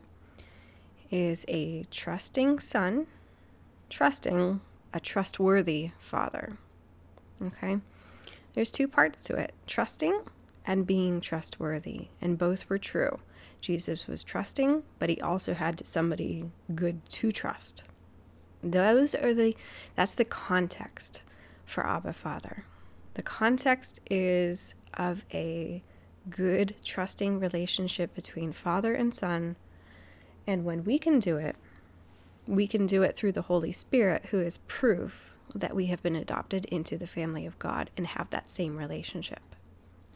is 1.10 1.46
a 1.48 1.84
trusting 1.92 2.60
son, 2.60 3.08
trusting 3.90 4.62
a 4.94 5.00
trustworthy 5.00 5.92
father. 6.00 6.58
Okay? 7.42 7.80
There's 8.54 8.72
two 8.72 8.88
parts 8.88 9.22
to 9.24 9.36
it 9.36 9.54
trusting 9.68 10.22
and 10.66 10.88
being 10.88 11.22
trustworthy, 11.22 12.08
and 12.22 12.38
both 12.38 12.70
were 12.70 12.80
true. 12.80 13.20
Jesus 13.62 14.08
was 14.08 14.24
trusting, 14.24 14.84
but 15.00 15.10
he 15.10 15.20
also 15.22 15.54
had 15.54 15.86
somebody 15.86 16.50
good 16.74 17.08
to 17.10 17.32
trust. 17.32 17.84
Those 18.64 19.14
are 19.14 19.34
the 19.34 19.56
that's 19.96 20.16
the 20.16 20.26
context 20.26 21.24
for 21.66 21.86
Abba 21.86 22.14
Father. 22.14 22.66
The 23.16 23.24
context 23.24 24.00
is 24.10 24.76
of 24.94 25.24
a 25.34 25.84
good, 26.30 26.76
trusting 26.84 27.40
relationship 27.40 28.14
between 28.16 28.54
father 28.54 28.94
and 28.94 29.14
son. 29.14 29.56
And 30.48 30.66
when 30.66 30.84
we 30.84 31.00
can 31.00 31.20
do 31.20 31.38
it, 31.38 31.56
we 32.48 32.68
can 32.68 32.86
do 32.86 33.02
it 33.04 33.16
through 33.16 33.32
the 33.32 33.44
Holy 33.44 33.72
Spirit, 33.72 34.28
who 34.32 34.40
is 34.40 34.60
proof 34.68 35.34
that 35.54 35.76
we 35.76 35.88
have 35.88 36.04
been 36.04 36.16
adopted 36.16 36.66
into 36.66 36.98
the 36.98 37.08
family 37.08 37.46
of 37.46 37.58
God 37.60 37.90
and 37.98 38.08
have 38.08 38.30
that 38.30 38.50
same 38.50 38.78
relationship. 38.78 39.42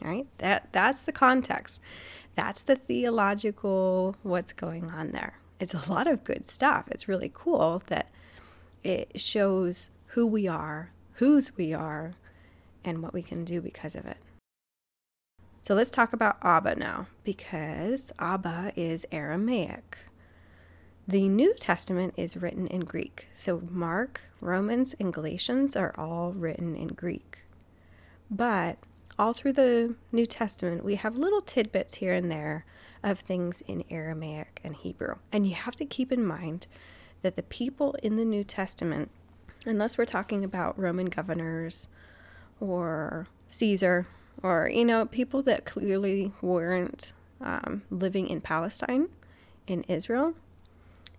All 0.03 0.09
right? 0.09 0.27
That 0.37 0.69
that's 0.71 1.05
the 1.05 1.11
context. 1.11 1.81
That's 2.35 2.63
the 2.63 2.75
theological 2.75 4.15
what's 4.23 4.53
going 4.53 4.91
on 4.91 5.11
there. 5.11 5.39
It's 5.59 5.73
a 5.73 5.91
lot 5.91 6.07
of 6.07 6.23
good 6.23 6.47
stuff. 6.47 6.85
It's 6.89 7.07
really 7.07 7.31
cool 7.33 7.81
that 7.87 8.09
it 8.83 9.19
shows 9.19 9.89
who 10.07 10.25
we 10.25 10.47
are, 10.47 10.91
whose 11.13 11.57
we 11.57 11.73
are, 11.73 12.13
and 12.83 13.01
what 13.01 13.13
we 13.13 13.21
can 13.21 13.43
do 13.43 13.59
because 13.59 13.95
of 13.95 14.05
it. 14.05 14.17
So 15.63 15.75
let's 15.75 15.91
talk 15.91 16.13
about 16.13 16.37
Abba 16.41 16.75
now, 16.75 17.07
because 17.23 18.13
Abba 18.19 18.71
is 18.75 19.05
Aramaic. 19.11 19.97
The 21.09 21.27
New 21.27 21.55
Testament 21.55 22.13
is 22.17 22.37
written 22.37 22.67
in 22.67 22.81
Greek. 22.81 23.29
So 23.33 23.63
Mark, 23.71 24.21
Romans, 24.41 24.93
and 24.99 25.11
Galatians 25.11 25.75
are 25.75 25.91
all 25.97 26.33
written 26.33 26.75
in 26.75 26.89
Greek. 26.89 27.39
But 28.29 28.77
all 29.17 29.33
through 29.33 29.53
the 29.53 29.95
New 30.11 30.27
Testament, 30.27 30.85
we 30.85 30.97
have 30.97 31.15
little 31.15 31.41
tidbits 31.41 31.95
here 31.95 32.13
and 32.13 32.29
there 32.29 32.63
of 33.01 33.21
things 33.21 33.61
in 33.61 33.85
Aramaic 33.89 34.61
and 34.63 34.75
Hebrew. 34.75 35.15
And 35.31 35.47
you 35.47 35.55
have 35.55 35.75
to 35.77 35.85
keep 35.85 36.11
in 36.11 36.23
mind 36.23 36.67
that 37.23 37.35
the 37.35 37.41
people 37.41 37.95
in 38.03 38.15
the 38.15 38.23
New 38.23 38.43
Testament, 38.43 39.09
unless 39.65 39.97
we're 39.97 40.05
talking 40.05 40.43
about 40.43 40.77
Roman 40.77 41.07
governors 41.07 41.87
or 42.59 43.25
Caesar, 43.47 44.05
or, 44.43 44.69
you 44.71 44.85
know, 44.85 45.07
people 45.07 45.41
that 45.41 45.65
clearly 45.65 46.33
weren't 46.43 47.13
um, 47.41 47.81
living 47.89 48.27
in 48.27 48.41
Palestine, 48.41 49.09
in 49.65 49.81
Israel, 49.87 50.35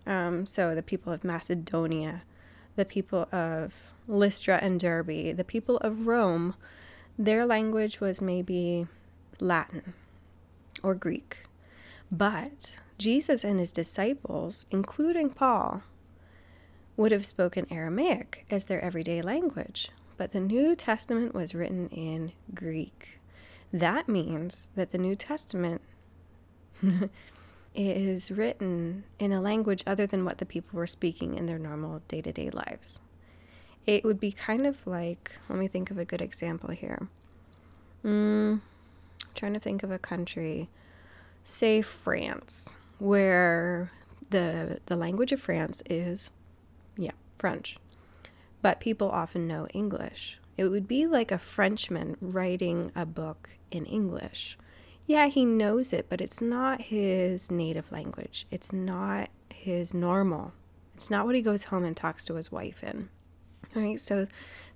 um, 0.07 0.47
so 0.47 0.75
the 0.75 0.83
people 0.83 1.13
of 1.13 1.25
Macedonia, 1.25 2.23
the 2.77 2.85
people 2.85 3.29
of 3.33 3.93
Lystra 4.09 4.59
and 4.61 4.81
Derbe, 4.81 5.37
the 5.37 5.45
people 5.47 5.77
of 5.79 6.07
Rome, 6.07 6.55
their 7.19 7.45
language 7.47 8.01
was 8.01 8.21
maybe 8.21 8.87
Latin 9.39 9.95
or 10.83 10.95
Greek. 10.95 11.45
But 12.11 12.79
Jesus 12.99 13.45
and 13.45 13.61
his 13.61 13.73
disciples, 13.73 14.67
including 14.71 15.31
Paul, 15.31 15.83
would 16.97 17.13
have 17.13 17.25
spoken 17.25 17.67
Aramaic 17.71 18.45
as 18.51 18.67
their 18.67 18.83
everyday 18.85 19.23
language. 19.23 19.91
But 20.17 20.33
the 20.33 20.41
New 20.41 20.77
Testament 20.77 21.35
was 21.35 21.55
written 21.55 21.89
in 21.89 22.33
Greek. 22.55 23.21
That 23.73 24.09
means 24.09 24.69
that 24.75 24.91
the 24.91 24.99
New 24.99 25.15
Testament 25.17 25.81
is 27.75 28.31
written 28.31 29.05
in 29.19 29.33
a 29.33 29.41
language 29.41 29.83
other 29.87 30.07
than 30.07 30.25
what 30.25 30.39
the 30.39 30.47
people 30.47 30.77
were 30.77 30.87
speaking 30.87 31.37
in 31.37 31.47
their 31.47 31.59
normal 31.59 32.03
day 32.09 32.21
to 32.21 32.33
day 32.33 32.51
lives. 32.51 33.01
It 33.87 34.05
would 34.05 34.21
be 34.21 34.33
kind 34.33 34.67
of 34.67 34.87
like, 34.87 35.33
let 35.49 35.59
me 35.59 35.69
think 35.69 35.91
of 35.91 35.99
a 35.99 36.05
good 36.05 36.21
example 36.21 36.71
here. 36.71 37.09
Mm, 38.05 38.61
trying 39.35 39.55
to 39.55 39.61
think 39.61 39.83
of 39.83 39.91
a 39.91 39.99
country, 39.99 40.69
say 41.45 41.83
France, 41.83 42.77
where 42.99 43.91
the 44.31 44.81
the 44.87 44.97
language 44.97 45.33
of 45.33 45.41
France 45.41 45.83
is, 45.89 46.31
yeah, 46.97 47.13
French, 47.37 47.79
but 48.63 48.81
people 48.81 49.11
often 49.11 49.47
know 49.47 49.67
English. 49.69 50.39
It 50.57 50.69
would 50.69 50.87
be 50.87 51.07
like 51.07 51.33
a 51.33 51.39
Frenchman 51.39 52.17
writing 52.21 52.93
a 52.95 53.07
book 53.07 53.51
in 53.71 53.87
English 53.87 54.59
yeah, 55.11 55.27
he 55.27 55.45
knows 55.45 55.93
it, 55.93 56.07
but 56.09 56.21
it's 56.21 56.41
not 56.41 56.83
his 56.83 57.51
native 57.51 57.91
language. 57.91 58.47
It's 58.53 58.73
not 58.73 59.29
his 59.53 59.93
normal. 59.93 60.53
It's 60.95 61.11
not 61.11 61.27
what 61.27 61.35
he 61.35 61.43
goes 61.43 61.65
home 61.65 61.83
and 61.83 61.97
talks 61.97 62.25
to 62.27 62.37
his 62.37 62.53
wife 62.53 62.85
in. 62.85 63.09
All 63.75 63.83
right, 63.83 63.99
so 63.99 64.29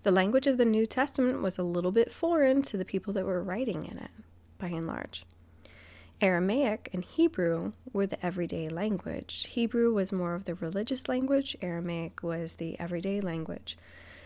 the 0.03 0.11
language 0.11 0.49
of 0.49 0.57
the 0.57 0.65
New 0.65 0.87
Testament 0.87 1.41
was 1.41 1.57
a 1.57 1.63
little 1.63 1.93
bit 1.93 2.11
foreign 2.11 2.63
to 2.63 2.77
the 2.77 2.85
people 2.85 3.13
that 3.13 3.25
were 3.25 3.45
writing 3.45 3.87
in 3.87 3.97
it, 3.97 4.11
by 4.59 4.67
and 4.71 4.89
large. 4.89 5.25
Aramaic 6.21 6.89
and 6.93 7.05
Hebrew 7.05 7.71
were 7.93 8.07
the 8.09 8.27
everyday 8.27 8.69
language. 8.69 9.47
Hebrew 9.51 9.95
was 9.95 10.11
more 10.11 10.35
of 10.35 10.47
the 10.47 10.57
religious 10.57 11.09
language, 11.09 11.57
Aramaic 11.63 12.25
was 12.25 12.57
the 12.57 12.77
everyday 12.81 13.21
language. 13.21 13.79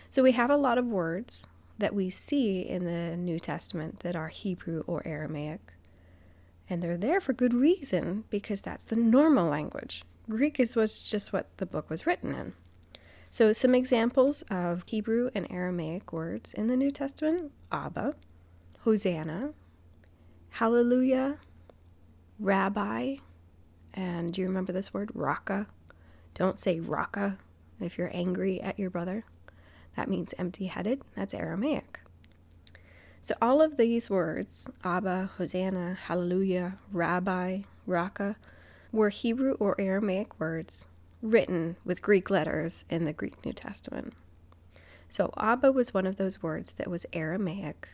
So 0.09 0.23
we 0.23 0.31
have 0.31 0.49
a 0.49 0.57
lot 0.57 0.79
of 0.79 0.87
words 0.87 1.45
that 1.77 1.93
we 1.93 2.09
see 2.09 2.61
in 2.61 2.85
the 2.85 3.15
New 3.15 3.37
Testament 3.37 3.99
that 3.99 4.15
are 4.15 4.29
Hebrew 4.29 4.83
or 4.87 5.05
Aramaic. 5.05 5.73
And 6.69 6.83
they're 6.83 6.97
there 6.97 7.19
for 7.19 7.33
good 7.33 7.53
reason 7.53 8.25
because 8.29 8.61
that's 8.61 8.85
the 8.85 8.95
normal 8.95 9.47
language. 9.49 10.03
Greek 10.29 10.59
is 10.59 10.75
was 10.75 11.03
just 11.03 11.33
what 11.33 11.49
the 11.57 11.65
book 11.65 11.89
was 11.89 12.05
written 12.05 12.33
in. 12.33 12.53
So, 13.31 13.53
some 13.53 13.75
examples 13.75 14.43
of 14.49 14.83
Hebrew 14.87 15.29
and 15.33 15.47
Aramaic 15.51 16.11
words 16.13 16.53
in 16.53 16.67
the 16.67 16.75
New 16.77 16.91
Testament 16.91 17.51
Abba, 17.71 18.15
Hosanna, 18.81 19.53
Hallelujah, 20.51 21.37
Rabbi, 22.39 23.17
and 23.93 24.33
do 24.33 24.41
you 24.41 24.47
remember 24.47 24.71
this 24.71 24.93
word? 24.93 25.11
Raka. 25.13 25.67
Don't 26.33 26.59
say 26.59 26.79
Raka 26.79 27.37
if 27.79 27.97
you're 27.97 28.11
angry 28.13 28.61
at 28.61 28.79
your 28.79 28.89
brother. 28.89 29.25
That 29.95 30.09
means 30.09 30.33
empty 30.37 30.67
headed. 30.67 31.01
That's 31.15 31.33
Aramaic. 31.33 31.99
So, 33.21 33.35
all 33.41 33.61
of 33.61 33.77
these 33.77 34.09
words, 34.09 34.69
Abba, 34.83 35.31
Hosanna, 35.37 35.97
Hallelujah, 36.05 36.77
Rabbi, 36.91 37.61
Raka, 37.85 38.37
were 38.91 39.09
Hebrew 39.09 39.53
or 39.59 39.79
Aramaic 39.79 40.39
words 40.39 40.87
written 41.21 41.75
with 41.83 42.01
Greek 42.01 42.29
letters 42.29 42.85
in 42.89 43.03
the 43.03 43.13
Greek 43.13 43.45
New 43.45 43.53
Testament. 43.53 44.13
So, 45.09 45.33
Abba 45.37 45.71
was 45.71 45.93
one 45.93 46.07
of 46.07 46.15
those 46.15 46.41
words 46.41 46.73
that 46.73 46.89
was 46.89 47.05
Aramaic 47.13 47.89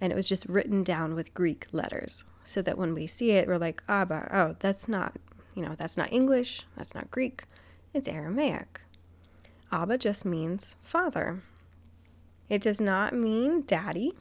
and 0.00 0.12
it 0.12 0.16
was 0.16 0.28
just 0.28 0.46
written 0.46 0.82
down 0.82 1.14
with 1.14 1.34
Greek 1.34 1.66
letters 1.72 2.24
so 2.44 2.62
that 2.62 2.78
when 2.78 2.94
we 2.94 3.06
see 3.06 3.32
it, 3.32 3.46
we're 3.46 3.58
like, 3.58 3.82
Abba, 3.88 4.28
oh, 4.32 4.56
that's 4.58 4.88
not, 4.88 5.16
you 5.54 5.62
know, 5.62 5.74
that's 5.76 5.96
not 5.96 6.12
English, 6.12 6.66
that's 6.76 6.94
not 6.94 7.10
Greek, 7.10 7.44
it's 7.92 8.08
Aramaic. 8.08 8.80
Abba 9.70 9.98
just 9.98 10.24
means 10.24 10.74
father. 10.80 11.42
It 12.48 12.62
does 12.62 12.80
not 12.80 13.14
mean 13.14 13.62
daddy 13.66 14.14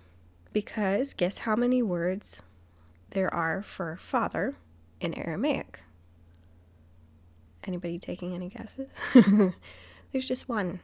because 0.54 1.14
guess 1.14 1.40
how 1.40 1.56
many 1.56 1.82
words 1.82 2.42
there 3.12 3.34
are 3.34 3.62
for 3.62 3.98
father 3.98 4.56
in 5.00 5.14
Aramaic? 5.14 5.80
Anybody 7.64 8.00
taking 8.00 8.34
any 8.34 8.50
guesses? 8.50 8.90
There's 10.12 10.28
just 10.28 10.50
one. 10.50 10.80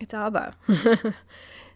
It's 0.00 0.14
Abba. 0.14 0.54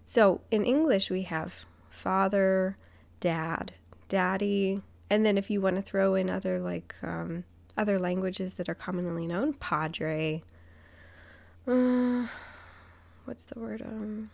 so 0.05 0.41
in 0.51 0.65
English, 0.65 1.11
we 1.11 1.23
have 1.23 1.65
father, 1.91 2.77
dad, 3.21 3.73
daddy, 4.09 4.83
and 5.09 5.25
then 5.25 5.39
if 5.39 5.51
you 5.51 5.61
want 5.61 5.77
to 5.77 5.83
throw 5.83 6.15
in 6.15 6.31
other 6.31 6.59
like 6.61 6.95
um, 7.03 7.45
other 7.77 7.99
languages 7.99 8.57
that 8.57 8.69
are 8.69 8.75
commonly 8.75 9.27
known, 9.27 9.55
padre. 9.55 10.43
Uh, 11.67 12.27
what's 13.25 13.47
the 13.47 13.59
word? 13.59 13.83
Um, 13.83 14.31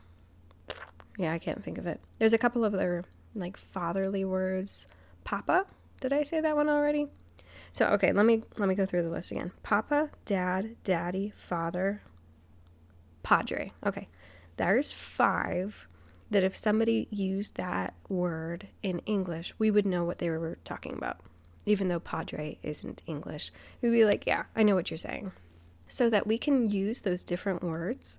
yeah, 1.19 1.33
I 1.33 1.39
can't 1.39 1.63
think 1.63 1.77
of 1.77 1.87
it. 1.87 2.01
There's 2.19 2.33
a 2.33 2.39
couple 2.39 2.65
of 2.65 2.73
other 2.73 3.05
like 3.35 3.59
fatherly 3.59 4.25
words. 4.25 4.87
Papa? 5.25 5.67
Did 6.01 6.13
I 6.13 6.23
say 6.23 6.41
that 6.41 6.57
one 6.57 6.71
already? 6.71 7.09
So 7.73 7.87
okay, 7.89 8.13
let 8.13 8.25
me 8.25 8.43
let 8.57 8.69
me 8.69 8.75
go 8.75 8.87
through 8.87 9.03
the 9.03 9.11
list 9.11 9.31
again. 9.31 9.53
Papa, 9.63 10.11
dad, 10.25 10.77
daddy, 10.85 11.31
father, 11.37 12.01
Padre. 13.23 13.73
Okay. 13.85 14.09
There's 14.57 14.93
five 14.93 15.87
that 16.31 16.45
if 16.45 16.57
somebody 16.57 17.09
used 17.11 17.57
that 17.57 17.95
word 18.09 18.69
in 18.83 19.01
English, 19.01 19.55
we 19.59 19.71
would 19.71 19.87
know 19.87 20.05
what 20.05 20.19
they 20.19 20.31
were 20.31 20.59
talking 20.65 20.95
about. 20.95 21.21
Even 21.67 21.89
though 21.89 22.01
Padre 22.01 22.59
isn't 22.63 23.03
English, 23.07 23.51
we'd 23.81 23.91
be 23.91 24.05
like, 24.05 24.25
yeah, 24.27 24.45
I 24.57 24.63
know 24.63 24.75
what 24.75 24.91
you're 24.91 24.99
saying. 24.99 25.33
So 25.87 26.11
that 26.11 26.27
we 26.27 26.39
can 26.39 26.71
use 26.71 27.03
those 27.03 27.25
different 27.25 27.63
words. 27.63 28.19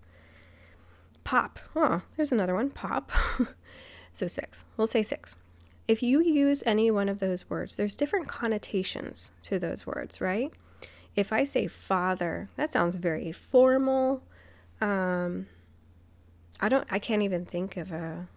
Pop. 1.30 1.60
Oh, 1.76 2.02
there's 2.16 2.32
another 2.32 2.56
one. 2.56 2.72
Pop. 2.72 3.12
so 4.16 4.28
six. 4.28 4.66
We'll 4.78 4.88
say 4.88 5.04
six. 5.04 5.36
If 5.88 6.02
you 6.02 6.24
use 6.24 6.64
any 6.66 6.90
one 6.90 7.08
of 7.08 7.20
those 7.20 7.48
words, 7.48 7.78
there's 7.78 7.96
different 7.96 8.28
connotations 8.28 9.30
to 9.44 9.60
those 9.60 9.86
words, 9.86 10.20
right? 10.20 10.52
If 11.16 11.32
I 11.32 11.44
say 11.44 11.68
father, 11.68 12.48
that 12.56 12.72
sounds 12.72 12.96
very 12.96 13.32
formal. 13.32 14.24
Um, 14.82 15.46
I 16.60 16.68
don't. 16.68 16.88
I 16.90 16.98
can't 16.98 17.22
even 17.22 17.46
think 17.46 17.78
of 17.78 17.92
a 17.92 18.28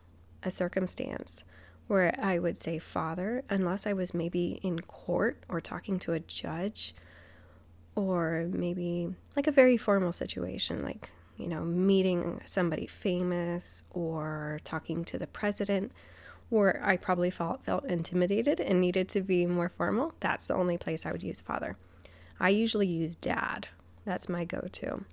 a 0.42 0.50
circumstance 0.50 1.44
where 1.86 2.14
I 2.20 2.38
would 2.38 2.58
say 2.58 2.78
father 2.78 3.42
unless 3.48 3.86
I 3.86 3.94
was 3.94 4.12
maybe 4.12 4.60
in 4.62 4.80
court 4.80 5.38
or 5.48 5.62
talking 5.62 5.98
to 6.00 6.12
a 6.12 6.20
judge 6.20 6.94
or 7.94 8.50
maybe 8.50 9.14
like 9.34 9.46
a 9.46 9.50
very 9.50 9.78
formal 9.78 10.12
situation 10.12 10.82
like 10.82 11.08
you 11.42 11.48
know 11.48 11.62
meeting 11.64 12.40
somebody 12.44 12.86
famous 12.86 13.82
or 13.90 14.60
talking 14.64 15.04
to 15.04 15.18
the 15.18 15.26
president 15.26 15.92
where 16.48 16.80
I 16.84 16.96
probably 16.96 17.30
felt 17.30 17.64
felt 17.64 17.84
intimidated 17.84 18.60
and 18.60 18.80
needed 18.80 19.08
to 19.10 19.20
be 19.20 19.46
more 19.46 19.68
formal 19.68 20.14
that's 20.20 20.46
the 20.46 20.54
only 20.54 20.78
place 20.78 21.04
I 21.04 21.12
would 21.12 21.22
use 21.22 21.40
father 21.40 21.76
I 22.40 22.50
usually 22.50 22.86
use 22.86 23.16
dad 23.16 23.68
that's 24.04 24.28
my 24.28 24.44
go-to 24.44 25.04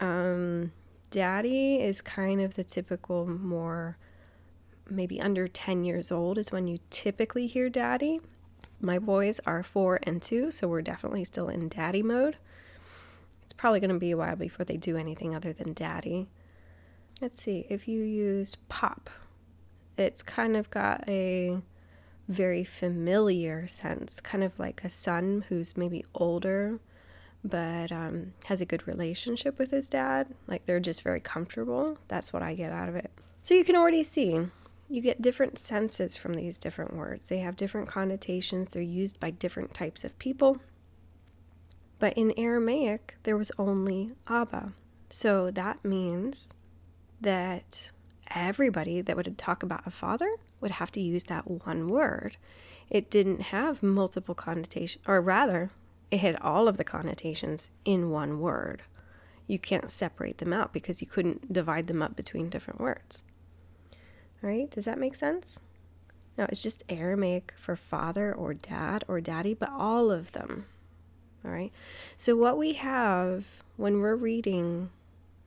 um, 0.00 0.72
daddy 1.10 1.76
is 1.76 2.02
kind 2.02 2.40
of 2.40 2.54
the 2.54 2.64
typical 2.64 3.26
more 3.26 3.96
maybe 4.88 5.20
under 5.20 5.48
10 5.48 5.84
years 5.84 6.10
old 6.12 6.38
is 6.38 6.52
when 6.52 6.66
you 6.66 6.78
typically 6.90 7.46
hear 7.46 7.68
daddy. 7.68 8.20
My 8.80 8.98
boys 8.98 9.40
are 9.46 9.62
four 9.62 10.00
and 10.02 10.20
two, 10.20 10.50
so 10.50 10.68
we're 10.68 10.82
definitely 10.82 11.24
still 11.24 11.48
in 11.48 11.68
daddy 11.68 12.02
mode. 12.02 12.36
Probably 13.64 13.80
going 13.80 13.94
to 13.94 13.98
be 13.98 14.10
a 14.10 14.16
while 14.18 14.36
before 14.36 14.66
they 14.66 14.76
do 14.76 14.98
anything 14.98 15.34
other 15.34 15.50
than 15.50 15.72
daddy. 15.72 16.28
Let's 17.22 17.42
see, 17.42 17.64
if 17.70 17.88
you 17.88 18.02
use 18.02 18.56
pop, 18.68 19.08
it's 19.96 20.22
kind 20.22 20.54
of 20.54 20.68
got 20.68 21.02
a 21.08 21.62
very 22.28 22.64
familiar 22.64 23.66
sense, 23.66 24.20
kind 24.20 24.44
of 24.44 24.58
like 24.58 24.84
a 24.84 24.90
son 24.90 25.46
who's 25.48 25.78
maybe 25.78 26.04
older 26.14 26.78
but 27.42 27.90
um, 27.90 28.34
has 28.44 28.60
a 28.60 28.66
good 28.66 28.86
relationship 28.86 29.58
with 29.58 29.70
his 29.70 29.88
dad. 29.88 30.34
Like 30.46 30.66
they're 30.66 30.78
just 30.78 31.00
very 31.00 31.20
comfortable. 31.20 31.96
That's 32.06 32.34
what 32.34 32.42
I 32.42 32.52
get 32.52 32.70
out 32.70 32.90
of 32.90 32.96
it. 32.96 33.12
So 33.40 33.54
you 33.54 33.64
can 33.64 33.76
already 33.76 34.02
see 34.02 34.46
you 34.90 35.00
get 35.00 35.22
different 35.22 35.58
senses 35.58 36.18
from 36.18 36.34
these 36.34 36.58
different 36.58 36.94
words. 36.94 37.30
They 37.30 37.38
have 37.38 37.56
different 37.56 37.88
connotations, 37.88 38.72
they're 38.72 38.82
used 38.82 39.18
by 39.18 39.30
different 39.30 39.72
types 39.72 40.04
of 40.04 40.18
people. 40.18 40.60
But 42.04 42.18
in 42.18 42.34
Aramaic, 42.36 43.16
there 43.22 43.38
was 43.38 43.50
only 43.58 44.12
Abba. 44.28 44.74
So 45.08 45.50
that 45.50 45.82
means 45.82 46.52
that 47.18 47.92
everybody 48.30 49.00
that 49.00 49.16
would 49.16 49.38
talk 49.38 49.62
about 49.62 49.86
a 49.86 49.90
father 49.90 50.36
would 50.60 50.72
have 50.72 50.92
to 50.92 51.00
use 51.00 51.24
that 51.24 51.50
one 51.50 51.88
word. 51.88 52.36
It 52.90 53.10
didn't 53.10 53.40
have 53.40 53.82
multiple 53.82 54.34
connotations, 54.34 55.02
or 55.08 55.22
rather, 55.22 55.70
it 56.10 56.20
had 56.20 56.36
all 56.42 56.68
of 56.68 56.76
the 56.76 56.84
connotations 56.84 57.70
in 57.86 58.10
one 58.10 58.38
word. 58.38 58.82
You 59.46 59.58
can't 59.58 59.90
separate 59.90 60.36
them 60.36 60.52
out 60.52 60.74
because 60.74 61.00
you 61.00 61.06
couldn't 61.06 61.54
divide 61.54 61.86
them 61.86 62.02
up 62.02 62.16
between 62.16 62.50
different 62.50 62.82
words. 62.82 63.22
All 64.42 64.50
right, 64.50 64.70
Does 64.70 64.84
that 64.84 64.98
make 64.98 65.16
sense? 65.16 65.58
No, 66.36 66.44
it's 66.50 66.62
just 66.62 66.82
Aramaic 66.90 67.54
for 67.56 67.76
father 67.76 68.30
or 68.30 68.52
dad 68.52 69.04
or 69.08 69.22
daddy, 69.22 69.54
but 69.54 69.70
all 69.70 70.10
of 70.10 70.32
them. 70.32 70.66
All 71.44 71.50
right. 71.50 71.72
So, 72.16 72.36
what 72.36 72.56
we 72.56 72.74
have 72.74 73.62
when 73.76 74.00
we're 74.00 74.16
reading 74.16 74.90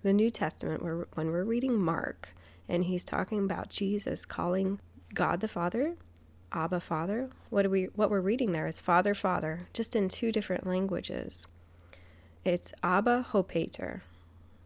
the 0.04 0.14
New 0.14 0.30
Testament, 0.30 0.84
when 1.16 1.32
we're 1.32 1.44
reading 1.44 1.80
Mark, 1.80 2.36
and 2.70 2.84
he's 2.84 3.04
talking 3.04 3.40
about 3.40 3.70
Jesus 3.70 4.26
calling 4.26 4.80
God 5.14 5.40
the 5.40 5.48
Father 5.48 5.96
Abba 6.52 6.80
Father. 6.80 7.30
What 7.50 7.70
we 7.70 7.86
what 7.96 8.10
we're 8.10 8.22
reading 8.22 8.52
there 8.52 8.68
is 8.68 8.80
Father 8.80 9.14
Father, 9.14 9.68
just 9.74 9.96
in 9.96 10.10
two 10.10 10.32
different 10.32 10.66
languages. 10.66 11.48
It's 12.44 12.74
Abba 12.84 13.24
Ho 13.30 13.44
Pater. 13.44 14.04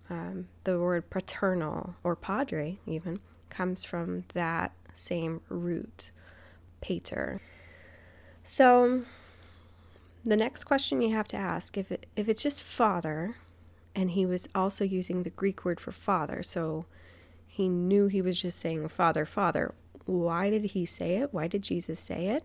Um, 0.09 0.49
the 0.65 0.77
word 0.77 1.09
paternal 1.09 1.95
or 2.03 2.15
padre 2.15 2.77
even 2.85 3.21
comes 3.49 3.85
from 3.85 4.25
that 4.33 4.73
same 4.93 5.41
root, 5.47 6.11
pater. 6.81 7.41
So 8.43 9.03
the 10.23 10.37
next 10.37 10.65
question 10.65 11.01
you 11.01 11.13
have 11.15 11.27
to 11.29 11.37
ask 11.37 11.77
if 11.77 11.91
it, 11.91 12.05
if 12.15 12.29
it's 12.29 12.43
just 12.43 12.61
father 12.61 13.35
and 13.95 14.11
he 14.11 14.25
was 14.25 14.47
also 14.53 14.83
using 14.83 15.23
the 15.23 15.29
Greek 15.29 15.65
word 15.65 15.79
for 15.79 15.91
father, 15.91 16.43
so 16.43 16.85
he 17.47 17.67
knew 17.67 18.07
he 18.07 18.21
was 18.21 18.41
just 18.41 18.59
saying 18.59 18.87
father 18.87 19.25
father, 19.25 19.73
why 20.05 20.49
did 20.49 20.63
he 20.63 20.85
say 20.85 21.15
it? 21.15 21.33
Why 21.33 21.47
did 21.47 21.63
Jesus 21.63 21.99
say 21.99 22.27
it? 22.27 22.43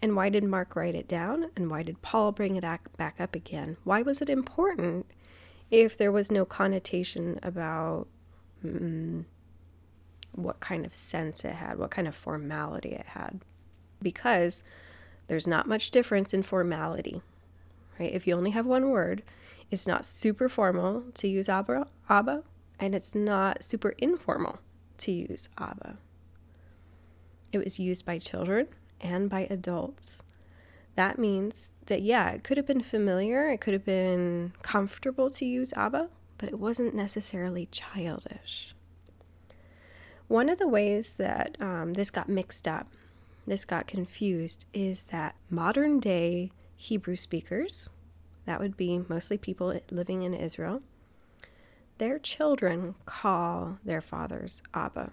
And 0.00 0.14
why 0.14 0.28
did 0.28 0.44
Mark 0.44 0.76
write 0.76 0.94
it 0.94 1.08
down? 1.08 1.50
And 1.56 1.70
why 1.70 1.82
did 1.82 2.02
Paul 2.02 2.32
bring 2.32 2.56
it 2.56 2.64
back 2.96 3.20
up 3.20 3.34
again? 3.34 3.76
Why 3.84 4.02
was 4.02 4.22
it 4.22 4.30
important 4.30 5.06
if 5.70 5.96
there 5.96 6.12
was 6.12 6.30
no 6.30 6.44
connotation 6.44 7.38
about 7.42 8.06
mm, 8.64 9.24
what 10.32 10.60
kind 10.60 10.86
of 10.86 10.94
sense 10.94 11.44
it 11.44 11.54
had, 11.56 11.78
what 11.78 11.90
kind 11.90 12.06
of 12.06 12.14
formality 12.14 12.90
it 12.90 13.06
had? 13.06 13.40
Because 14.00 14.62
there's 15.28 15.46
not 15.46 15.68
much 15.68 15.90
difference 15.90 16.34
in 16.34 16.42
formality, 16.42 17.22
right? 17.98 18.12
If 18.12 18.26
you 18.26 18.34
only 18.34 18.50
have 18.50 18.66
one 18.66 18.90
word, 18.90 19.22
it's 19.70 19.86
not 19.86 20.04
super 20.04 20.48
formal 20.48 21.04
to 21.14 21.28
use 21.28 21.48
Abba, 21.48 21.86
Abba 22.08 22.42
and 22.80 22.94
it's 22.94 23.14
not 23.14 23.62
super 23.62 23.94
informal 23.98 24.58
to 24.98 25.12
use 25.12 25.48
Abba. 25.58 25.98
It 27.52 27.58
was 27.58 27.78
used 27.78 28.04
by 28.04 28.18
children 28.18 28.68
and 29.00 29.28
by 29.30 29.46
adults. 29.50 30.22
That 30.96 31.18
means 31.18 31.70
that, 31.86 32.02
yeah, 32.02 32.30
it 32.30 32.44
could 32.44 32.56
have 32.56 32.66
been 32.66 32.82
familiar, 32.82 33.48
it 33.50 33.60
could 33.60 33.72
have 33.72 33.84
been 33.84 34.52
comfortable 34.62 35.30
to 35.30 35.44
use 35.44 35.72
Abba, 35.76 36.08
but 36.38 36.48
it 36.48 36.58
wasn't 36.58 36.94
necessarily 36.94 37.66
childish. 37.70 38.74
One 40.26 40.48
of 40.48 40.58
the 40.58 40.68
ways 40.68 41.14
that 41.14 41.56
um, 41.60 41.94
this 41.94 42.10
got 42.10 42.28
mixed 42.28 42.68
up, 42.68 42.88
this 43.48 43.64
got 43.64 43.86
confused, 43.86 44.66
is 44.72 45.04
that 45.04 45.34
modern 45.50 46.00
day 46.00 46.50
Hebrew 46.76 47.16
speakers, 47.16 47.90
that 48.44 48.60
would 48.60 48.76
be 48.76 49.04
mostly 49.08 49.36
people 49.36 49.78
living 49.90 50.22
in 50.22 50.34
Israel, 50.34 50.82
their 51.98 52.18
children 52.18 52.94
call 53.04 53.78
their 53.84 54.00
fathers 54.00 54.62
Abba. 54.72 55.10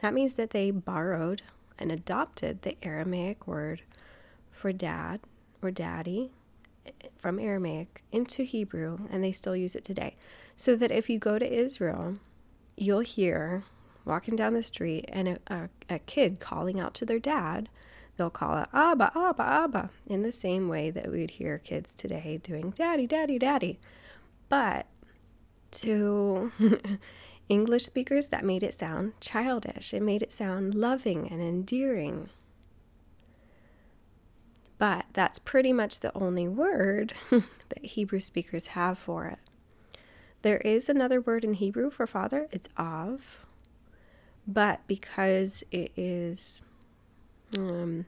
That 0.00 0.14
means 0.14 0.34
that 0.34 0.50
they 0.50 0.70
borrowed 0.70 1.42
and 1.78 1.90
adopted 1.90 2.62
the 2.62 2.76
Aramaic 2.82 3.46
word 3.46 3.82
for 4.50 4.72
dad 4.72 5.20
or 5.60 5.70
daddy 5.70 6.30
eh, 6.86 6.90
from 7.16 7.38
Aramaic 7.38 8.04
into 8.12 8.44
Hebrew, 8.44 8.98
and 9.10 9.24
they 9.24 9.32
still 9.32 9.56
use 9.56 9.74
it 9.74 9.84
today. 9.84 10.16
So 10.54 10.76
that 10.76 10.92
if 10.92 11.10
you 11.10 11.18
go 11.18 11.38
to 11.38 11.52
Israel, 11.52 12.18
you'll 12.76 13.00
hear 13.00 13.64
walking 14.04 14.36
down 14.36 14.54
the 14.54 14.62
street 14.62 15.04
and 15.08 15.28
a, 15.28 15.38
a, 15.48 15.68
a 15.88 15.98
kid 15.98 16.40
calling 16.40 16.80
out 16.80 16.94
to 16.94 17.06
their 17.06 17.18
dad. 17.18 17.68
They'll 18.16 18.30
call 18.30 18.58
it 18.58 18.68
Abba, 18.72 19.12
Abba, 19.16 19.42
Abba, 19.42 19.90
in 20.06 20.22
the 20.22 20.32
same 20.32 20.68
way 20.68 20.90
that 20.90 21.10
we'd 21.10 21.32
hear 21.32 21.58
kids 21.58 21.94
today 21.94 22.38
doing 22.42 22.70
Daddy, 22.70 23.06
Daddy, 23.06 23.38
Daddy. 23.38 23.80
But 24.48 24.86
to 25.72 26.52
English 27.48 27.84
speakers, 27.84 28.28
that 28.28 28.44
made 28.44 28.62
it 28.62 28.74
sound 28.74 29.20
childish. 29.20 29.92
It 29.92 30.02
made 30.02 30.22
it 30.22 30.32
sound 30.32 30.74
loving 30.74 31.30
and 31.30 31.42
endearing. 31.42 32.28
But 34.78 35.06
that's 35.12 35.38
pretty 35.38 35.72
much 35.72 36.00
the 36.00 36.16
only 36.16 36.46
word 36.46 37.14
that 37.30 37.84
Hebrew 37.84 38.20
speakers 38.20 38.68
have 38.68 38.98
for 38.98 39.26
it. 39.26 39.38
There 40.42 40.58
is 40.58 40.88
another 40.88 41.20
word 41.20 41.42
in 41.42 41.54
Hebrew 41.54 41.90
for 41.90 42.06
father, 42.06 42.48
it's 42.50 42.68
av. 42.78 43.44
But 44.46 44.80
because 44.86 45.64
it 45.70 45.92
is, 45.96 46.62
um, 47.56 48.06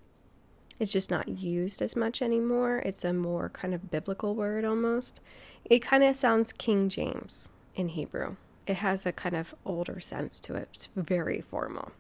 it's 0.79 0.93
just 0.93 1.11
not 1.11 1.29
used 1.29 1.81
as 1.81 1.97
much 1.97 2.21
anymore, 2.21 2.79
it's 2.85 3.05
a 3.05 3.13
more 3.13 3.49
kind 3.49 3.75
of 3.75 3.91
biblical 3.91 4.35
word 4.35 4.65
almost. 4.65 5.21
It 5.65 5.81
kind 5.81 6.05
of 6.05 6.17
sounds 6.17 6.53
King 6.53 6.89
James 6.89 7.51
in 7.75 7.89
Hebrew 7.89 8.37
it 8.67 8.77
has 8.79 9.07
a 9.07 9.13
kind 9.13 9.37
of 9.37 9.55
older 9.65 10.01
sense 10.01 10.41
to 10.41 10.55
it. 10.55 10.69
It's 10.73 10.89
very 10.97 11.41
formal. 11.41 11.93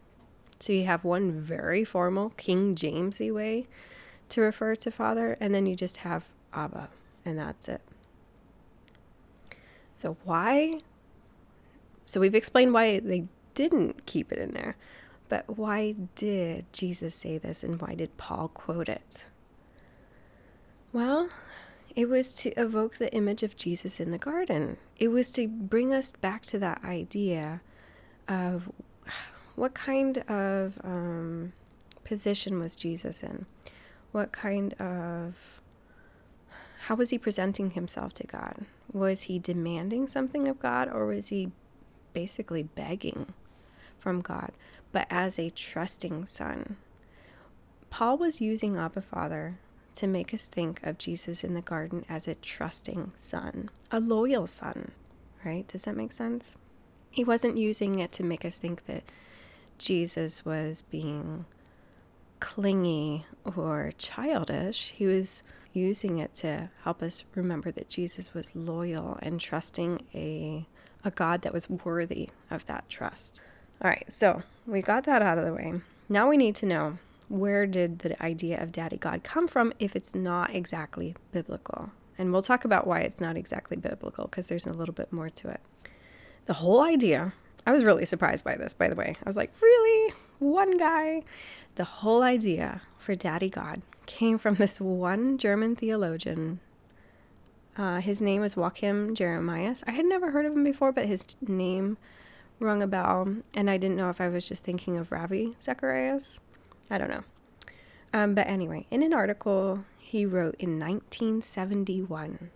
So 0.59 0.72
you 0.72 0.85
have 0.85 1.05
one 1.05 1.33
very 1.33 1.85
formal 1.85 2.31
King 2.31 2.75
Jamesy 2.75 3.33
way 3.33 3.66
to 4.31 4.40
refer 4.40 4.75
to 4.77 4.90
Father, 4.90 5.37
and 5.38 5.55
then 5.55 5.66
you 5.66 5.77
just 5.77 5.99
have 5.99 6.25
Abba, 6.53 6.88
and 7.25 7.38
that's 7.38 7.68
it. 7.68 7.83
So, 9.94 10.16
why? 10.25 10.81
So, 12.05 12.20
we've 12.20 12.35
explained 12.35 12.72
why 12.72 12.99
they 12.99 13.29
didn't 13.57 14.07
keep 14.07 14.31
it 14.31 14.38
in 14.38 14.53
there. 14.53 14.77
But 15.29 15.59
why 15.59 15.97
did 16.14 16.73
Jesus 16.73 17.16
say 17.16 17.38
this 17.38 17.64
and 17.64 17.81
why 17.81 17.97
did 17.97 18.16
Paul 18.16 18.47
quote 18.47 18.88
it? 18.88 19.27
Well, 20.92 21.31
it 21.97 22.09
was 22.09 22.33
to 22.35 22.51
evoke 22.51 22.99
the 22.99 23.12
image 23.12 23.42
of 23.42 23.57
Jesus 23.57 23.99
in 23.99 24.12
the 24.12 24.19
garden. 24.19 24.77
It 24.99 25.09
was 25.09 25.33
to 25.33 25.49
bring 25.49 25.92
us 25.92 26.12
back 26.12 26.42
to 26.47 26.59
that 26.61 26.85
idea 26.85 27.61
of 28.29 28.71
what 29.57 29.75
kind 29.75 30.19
of 30.29 30.79
um, 30.85 31.53
position 32.05 32.61
was 32.61 32.77
Jesus 32.77 33.23
in? 33.23 33.47
What 34.12 34.33
kind 34.33 34.73
of. 34.75 35.61
How 36.87 36.95
was 36.95 37.11
he 37.11 37.19
presenting 37.19 37.71
himself 37.71 38.12
to 38.14 38.27
God? 38.27 38.64
Was 38.92 39.23
he 39.23 39.40
demanding 39.40 40.07
something 40.07 40.47
of 40.47 40.61
God 40.61 40.88
or 40.88 41.07
was 41.07 41.29
he 41.29 41.51
basically 42.12 42.62
begging 42.62 43.35
from 44.07 44.21
God, 44.21 44.53
but 44.92 45.05
as 45.11 45.37
a 45.37 45.51
trusting 45.51 46.27
son? 46.27 46.77
Paul 47.90 48.16
was 48.19 48.40
using 48.40 48.77
Abba 48.77 49.01
Father 49.01 49.59
to 49.97 50.07
make 50.07 50.33
us 50.33 50.47
think 50.47 50.81
of 50.85 50.97
Jesus 50.97 51.42
in 51.42 51.55
the 51.55 51.61
garden 51.61 52.05
as 52.09 52.29
a 52.29 52.37
trusting 52.37 53.11
son, 53.16 53.69
a 53.90 53.99
loyal 53.99 54.47
son, 54.47 54.92
right? 55.45 55.66
Does 55.66 55.87
that 55.87 55.97
make 55.97 56.12
sense? 56.12 56.57
He 57.11 57.25
wasn't 57.25 57.59
using 57.59 57.99
it 57.99 58.12
to 58.12 58.23
make 58.23 58.45
us 58.45 58.59
think 58.59 58.87
that 58.87 59.03
Jesus 59.77 60.45
was 60.45 60.83
being 60.83 61.47
clingy 62.38 63.27
or 63.57 63.90
childish. 63.99 64.90
He 64.90 65.07
was 65.07 65.42
using 65.73 66.19
it 66.19 66.33
to 66.37 66.71
help 66.85 67.03
us 67.03 67.25
remember 67.35 67.73
that 67.73 67.88
Jesus 67.88 68.35
was 68.35 68.55
loyal 68.55 69.19
and 69.21 69.40
trusting 69.40 70.03
a 70.14 70.69
a 71.05 71.11
God 71.11 71.42
that 71.42 71.53
was 71.53 71.69
worthy 71.69 72.31
of 72.51 72.66
that 72.66 72.88
trust. 72.88 73.40
All 73.82 73.90
right, 73.90 74.10
so 74.10 74.42
we 74.66 74.80
got 74.80 75.04
that 75.04 75.22
out 75.22 75.38
of 75.38 75.44
the 75.44 75.52
way. 75.52 75.74
Now 76.08 76.28
we 76.28 76.36
need 76.36 76.54
to 76.56 76.66
know 76.66 76.98
where 77.28 77.66
did 77.66 77.98
the 78.00 78.22
idea 78.22 78.62
of 78.62 78.72
daddy 78.72 78.96
God 78.96 79.22
come 79.22 79.46
from 79.48 79.72
if 79.78 79.94
it's 79.94 80.14
not 80.14 80.54
exactly 80.54 81.14
biblical? 81.32 81.90
And 82.16 82.32
we'll 82.32 82.42
talk 82.42 82.64
about 82.64 82.86
why 82.86 83.00
it's 83.00 83.20
not 83.20 83.36
exactly 83.36 83.76
biblical 83.76 84.26
because 84.26 84.48
there's 84.48 84.66
a 84.66 84.72
little 84.72 84.94
bit 84.94 85.12
more 85.12 85.28
to 85.28 85.48
it. 85.48 85.60
The 86.46 86.54
whole 86.54 86.82
idea, 86.82 87.34
I 87.66 87.72
was 87.72 87.84
really 87.84 88.06
surprised 88.06 88.44
by 88.44 88.56
this, 88.56 88.72
by 88.72 88.88
the 88.88 88.94
way. 88.94 89.16
I 89.20 89.28
was 89.28 89.36
like, 89.36 89.52
really? 89.60 90.14
One 90.38 90.78
guy? 90.78 91.22
The 91.74 91.84
whole 91.84 92.22
idea 92.22 92.80
for 92.98 93.14
daddy 93.14 93.50
God 93.50 93.82
came 94.06 94.38
from 94.38 94.54
this 94.54 94.80
one 94.80 95.36
German 95.36 95.76
theologian. 95.76 96.60
Uh, 97.76 98.00
his 98.00 98.22
name 98.22 98.40
was 98.40 98.56
Joachim 98.56 99.14
Jeremias. 99.14 99.84
I 99.86 99.90
had 99.90 100.06
never 100.06 100.30
heard 100.30 100.46
of 100.46 100.54
him 100.54 100.64
before, 100.64 100.92
but 100.92 101.04
his 101.04 101.26
name 101.46 101.98
rung 102.59 102.83
a 102.83 102.87
bell, 102.87 103.37
and 103.55 103.71
I 103.71 103.77
didn't 103.77 103.97
know 103.97 104.11
if 104.11 104.21
I 104.21 104.29
was 104.29 104.49
just 104.49 104.64
thinking 104.64 104.97
of 104.97 105.12
Ravi 105.12 105.55
Zacharias. 105.61 106.40
I 106.90 106.99
don't 106.99 107.11
know. 107.11 107.25
Um, 108.12 108.35
but 108.35 108.47
anyway, 108.47 108.87
in 108.90 109.03
an 109.03 109.12
article 109.12 109.85
he 109.99 110.25
wrote 110.25 110.55
in 110.59 110.79
1971, 110.79 112.51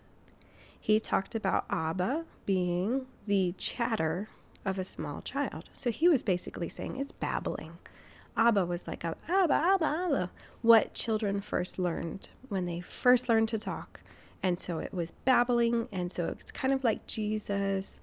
he 0.81 0.99
talked 0.99 1.35
about 1.35 1.67
Abba 1.69 2.25
being 2.47 3.07
the 3.27 3.55
chatter 3.59 4.29
of 4.65 4.79
a 4.79 4.85
small 4.85 5.21
child. 5.21 5.69
So 5.73 5.91
he 5.91 6.09
was 6.09 6.23
basically 6.23 6.69
saying 6.69 6.97
it's 6.97 7.13
babbling. 7.13 7.79
Abba 8.37 8.65
was 8.65 8.87
like 8.87 9.05
Abba, 9.05 9.19
Abba, 9.29 9.55
Abba, 9.85 10.31
what 10.63 10.95
children 10.95 11.41
first 11.41 11.79
learned 11.79 12.29
when 12.49 12.67
they 12.67 12.81
first 12.81 13.29
learned 13.29 13.49
to 13.49 13.59
talk. 13.59 14.01
And 14.43 14.59
so 14.59 14.79
it 14.79 14.95
was 14.95 15.11
babbling, 15.11 15.89
and 15.93 16.11
so 16.11 16.29
it's 16.29 16.51
kind 16.51 16.73
of 16.73 16.83
like 16.83 17.07
Jesus 17.07 18.01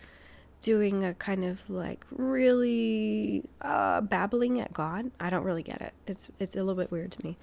doing 0.62 1.04
a 1.04 1.14
kind 1.14 1.46
of 1.46 1.70
like 1.70 2.06
really 2.12 3.44
uh, 3.62 4.02
babbling 4.02 4.60
at 4.60 4.74
God. 4.74 5.12
I 5.20 5.30
don't 5.30 5.44
really 5.44 5.64
get 5.64 5.82
it. 5.82 5.94
It's 6.06 6.30
it's 6.40 6.56
a 6.56 6.60
little 6.60 6.76
bit 6.76 6.92
weird 6.92 7.12
to 7.14 7.26
me. 7.26 7.38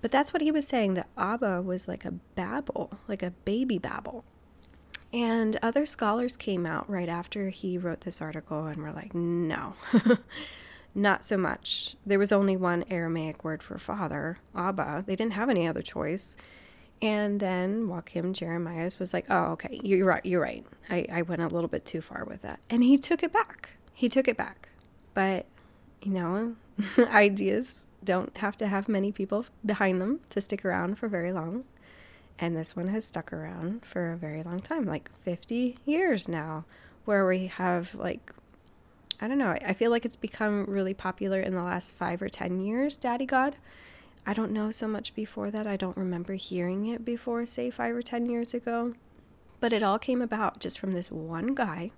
But 0.00 0.10
that's 0.10 0.32
what 0.32 0.42
he 0.42 0.50
was 0.50 0.66
saying 0.66 0.94
that 0.94 1.08
Abba 1.16 1.62
was 1.62 1.88
like 1.88 2.04
a 2.04 2.12
babble, 2.34 2.98
like 3.08 3.22
a 3.22 3.30
baby 3.30 3.78
babble. 3.78 4.24
And 5.12 5.58
other 5.62 5.86
scholars 5.86 6.36
came 6.36 6.66
out 6.66 6.88
right 6.88 7.08
after 7.08 7.48
he 7.48 7.78
wrote 7.78 8.02
this 8.02 8.20
article 8.20 8.66
and 8.66 8.82
were 8.82 8.92
like, 8.92 9.14
no, 9.14 9.74
not 10.94 11.24
so 11.24 11.36
much. 11.36 11.96
There 12.04 12.18
was 12.18 12.30
only 12.30 12.56
one 12.56 12.84
Aramaic 12.90 13.42
word 13.42 13.62
for 13.62 13.78
father, 13.78 14.38
Abba. 14.54 15.04
They 15.06 15.16
didn't 15.16 15.32
have 15.32 15.48
any 15.48 15.66
other 15.66 15.82
choice. 15.82 16.36
And 17.00 17.38
then 17.38 17.88
Joachim 17.88 18.32
Jeremias 18.32 18.98
was 18.98 19.12
like, 19.14 19.26
oh, 19.30 19.52
okay, 19.52 19.80
you're 19.82 20.06
right, 20.06 20.24
you're 20.24 20.40
right. 20.40 20.66
I, 20.90 21.06
I 21.12 21.22
went 21.22 21.42
a 21.42 21.46
little 21.46 21.68
bit 21.68 21.84
too 21.84 22.00
far 22.00 22.24
with 22.24 22.42
that. 22.42 22.60
And 22.68 22.82
he 22.82 22.98
took 22.98 23.22
it 23.22 23.32
back. 23.32 23.70
He 23.94 24.08
took 24.08 24.26
it 24.26 24.36
back. 24.36 24.68
But, 25.14 25.46
you 26.02 26.12
know, 26.12 26.56
ideas 26.98 27.86
don't 28.02 28.36
have 28.38 28.56
to 28.56 28.66
have 28.66 28.88
many 28.88 29.12
people 29.12 29.46
behind 29.64 30.00
them 30.00 30.20
to 30.30 30.40
stick 30.40 30.64
around 30.64 30.98
for 30.98 31.08
very 31.08 31.32
long. 31.32 31.64
And 32.38 32.56
this 32.56 32.74
one 32.74 32.88
has 32.88 33.04
stuck 33.04 33.32
around 33.32 33.84
for 33.84 34.12
a 34.12 34.16
very 34.16 34.42
long 34.42 34.60
time, 34.60 34.84
like 34.84 35.10
50 35.22 35.78
years 35.84 36.28
now, 36.28 36.64
where 37.04 37.26
we 37.26 37.46
have 37.46 37.94
like 37.94 38.32
I 39.20 39.26
don't 39.26 39.38
know. 39.38 39.56
I 39.66 39.72
feel 39.72 39.90
like 39.90 40.04
it's 40.04 40.16
become 40.16 40.64
really 40.66 40.94
popular 40.94 41.40
in 41.40 41.54
the 41.54 41.62
last 41.62 41.96
five 41.96 42.22
or 42.22 42.28
10 42.28 42.60
years, 42.60 42.96
Daddy 42.96 43.26
God. 43.26 43.56
I 44.26 44.34
don't 44.34 44.52
know 44.52 44.70
so 44.70 44.86
much 44.86 45.14
before 45.14 45.50
that. 45.50 45.66
I 45.66 45.76
don't 45.76 45.96
remember 45.96 46.34
hearing 46.34 46.86
it 46.86 47.04
before, 47.04 47.46
say, 47.46 47.70
five 47.70 47.94
or 47.94 48.02
10 48.02 48.26
years 48.26 48.54
ago. 48.54 48.94
But 49.60 49.72
it 49.72 49.82
all 49.82 49.98
came 49.98 50.22
about 50.22 50.60
just 50.60 50.78
from 50.78 50.92
this 50.92 51.10
one 51.10 51.54
guy 51.54 51.90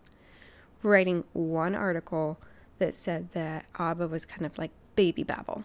writing 0.82 1.24
one 1.32 1.74
article 1.74 2.38
that 2.78 2.94
said 2.94 3.32
that 3.32 3.66
Abba 3.78 4.08
was 4.08 4.24
kind 4.24 4.46
of 4.46 4.58
like 4.58 4.70
baby 4.96 5.22
babble. 5.22 5.64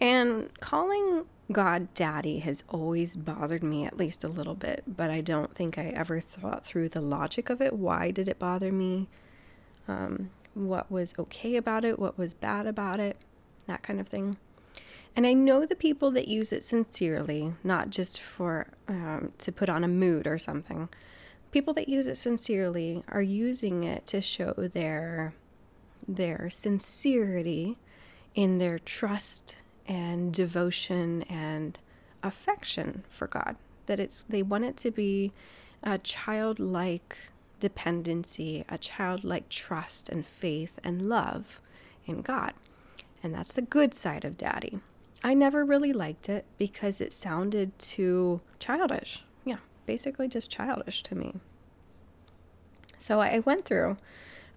And 0.00 0.48
calling 0.60 1.26
God 1.52 1.92
daddy 1.94 2.38
has 2.40 2.64
always 2.68 3.16
bothered 3.16 3.62
me 3.62 3.84
at 3.84 3.96
least 3.96 4.24
a 4.24 4.28
little 4.28 4.54
bit, 4.54 4.84
but 4.86 5.10
I 5.10 5.20
don't 5.20 5.54
think 5.54 5.78
I 5.78 5.86
ever 5.86 6.20
thought 6.20 6.64
through 6.64 6.88
the 6.90 7.00
logic 7.00 7.50
of 7.50 7.60
it. 7.60 7.74
Why 7.74 8.10
did 8.10 8.28
it 8.28 8.38
bother 8.38 8.72
me? 8.72 9.08
Um, 9.88 10.30
what 10.54 10.90
was 10.90 11.14
okay 11.18 11.56
about 11.56 11.84
it? 11.84 11.98
What 11.98 12.16
was 12.16 12.34
bad 12.34 12.66
about 12.66 13.00
it? 13.00 13.16
That 13.66 13.82
kind 13.82 14.00
of 14.00 14.08
thing. 14.08 14.36
And 15.16 15.26
I 15.26 15.32
know 15.32 15.66
the 15.66 15.76
people 15.76 16.10
that 16.12 16.28
use 16.28 16.52
it 16.52 16.64
sincerely, 16.64 17.54
not 17.64 17.90
just 17.90 18.20
for 18.20 18.68
um, 18.88 19.32
to 19.38 19.52
put 19.52 19.68
on 19.68 19.84
a 19.84 19.88
mood 19.88 20.26
or 20.26 20.38
something. 20.38 20.88
People 21.50 21.74
that 21.74 21.88
use 21.88 22.06
it 22.06 22.16
sincerely 22.16 23.04
are 23.08 23.22
using 23.22 23.82
it 23.82 24.06
to 24.06 24.20
show 24.20 24.54
their 24.56 25.34
their 26.06 26.48
sincerity 26.48 27.76
in 28.34 28.58
their 28.58 28.78
trust 28.78 29.56
and 29.86 30.32
devotion 30.32 31.22
and 31.22 31.78
affection 32.22 33.04
for 33.10 33.26
God. 33.26 33.56
That 33.86 33.98
it's 33.98 34.22
they 34.22 34.42
want 34.42 34.64
it 34.64 34.76
to 34.78 34.90
be 34.90 35.32
a 35.82 35.98
childlike 35.98 37.16
dependency, 37.58 38.64
a 38.68 38.78
childlike 38.78 39.48
trust 39.48 40.08
and 40.08 40.24
faith 40.24 40.78
and 40.84 41.08
love 41.08 41.60
in 42.06 42.22
God. 42.22 42.52
And 43.22 43.34
that's 43.34 43.52
the 43.52 43.62
good 43.62 43.92
side 43.92 44.24
of 44.24 44.38
daddy. 44.38 44.80
I 45.22 45.34
never 45.34 45.64
really 45.64 45.92
liked 45.92 46.28
it 46.28 46.46
because 46.58 47.00
it 47.00 47.12
sounded 47.12 47.78
too 47.78 48.40
childish. 48.58 49.22
Yeah, 49.44 49.58
basically 49.86 50.28
just 50.28 50.50
childish 50.50 51.02
to 51.04 51.14
me. 51.14 51.36
So 52.96 53.20
I 53.20 53.40
went 53.40 53.64
through 53.64 53.96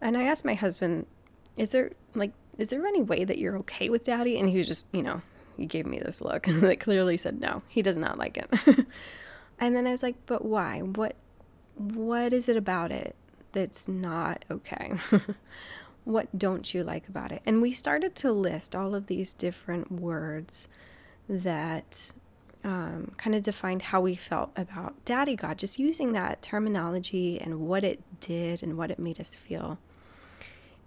and 0.02 0.18
I 0.18 0.24
asked 0.24 0.46
my 0.46 0.54
husband, 0.54 1.06
is 1.58 1.72
there 1.72 1.92
like 2.16 2.32
is 2.58 2.70
there 2.70 2.86
any 2.86 3.02
way 3.02 3.24
that 3.24 3.38
you're 3.38 3.58
okay 3.60 3.90
with 3.90 4.06
daddy? 4.06 4.38
And 4.38 4.50
he 4.50 4.58
was 4.58 4.68
just, 4.68 4.88
you 4.92 5.02
know, 5.02 5.22
he 5.58 5.66
gave 5.66 5.86
me 5.86 6.00
this 6.00 6.22
look 6.22 6.44
that 6.48 6.80
clearly 6.80 7.18
said 7.18 7.40
no. 7.40 7.64
He 7.68 7.82
does 7.82 7.98
not 7.98 8.18
like 8.18 8.38
it. 8.38 8.50
and 9.60 9.76
then 9.76 9.88
I 9.88 9.92
was 9.92 10.04
like, 10.04 10.16
but 10.26 10.46
why? 10.46 10.82
What 10.82 11.16
what 11.76 12.34
is 12.34 12.48
it 12.48 12.56
about 12.56 12.92
it 12.92 13.16
that's 13.52 13.88
not 13.88 14.46
okay? 14.50 14.94
what 16.06 16.38
don't 16.38 16.74
you 16.74 16.84
like 16.84 17.08
about 17.08 17.32
it? 17.32 17.42
And 17.46 17.62
we 17.62 17.72
started 17.72 18.16
to 18.16 18.32
list 18.32 18.76
all 18.76 18.96
of 18.96 19.08
these 19.08 19.34
different 19.34 19.92
words 19.92 20.68
that 21.30 22.14
um, 22.64 23.12
kind 23.18 23.36
of 23.36 23.42
defined 23.42 23.84
how 23.84 24.02
we 24.02 24.16
felt 24.16 24.52
about 24.56 25.04
Daddy 25.06 25.36
God, 25.36 25.58
just 25.58 25.80
using 25.80 26.14
that 26.14 26.42
terminology 26.42 27.40
and 27.40 27.62
what 27.62 27.84
it 27.84 28.02
did 28.20 28.64
and 28.64 28.78
what 28.78 28.92
it 28.92 29.00
made 29.00 29.20
us 29.20 29.36
feel. 29.36 29.80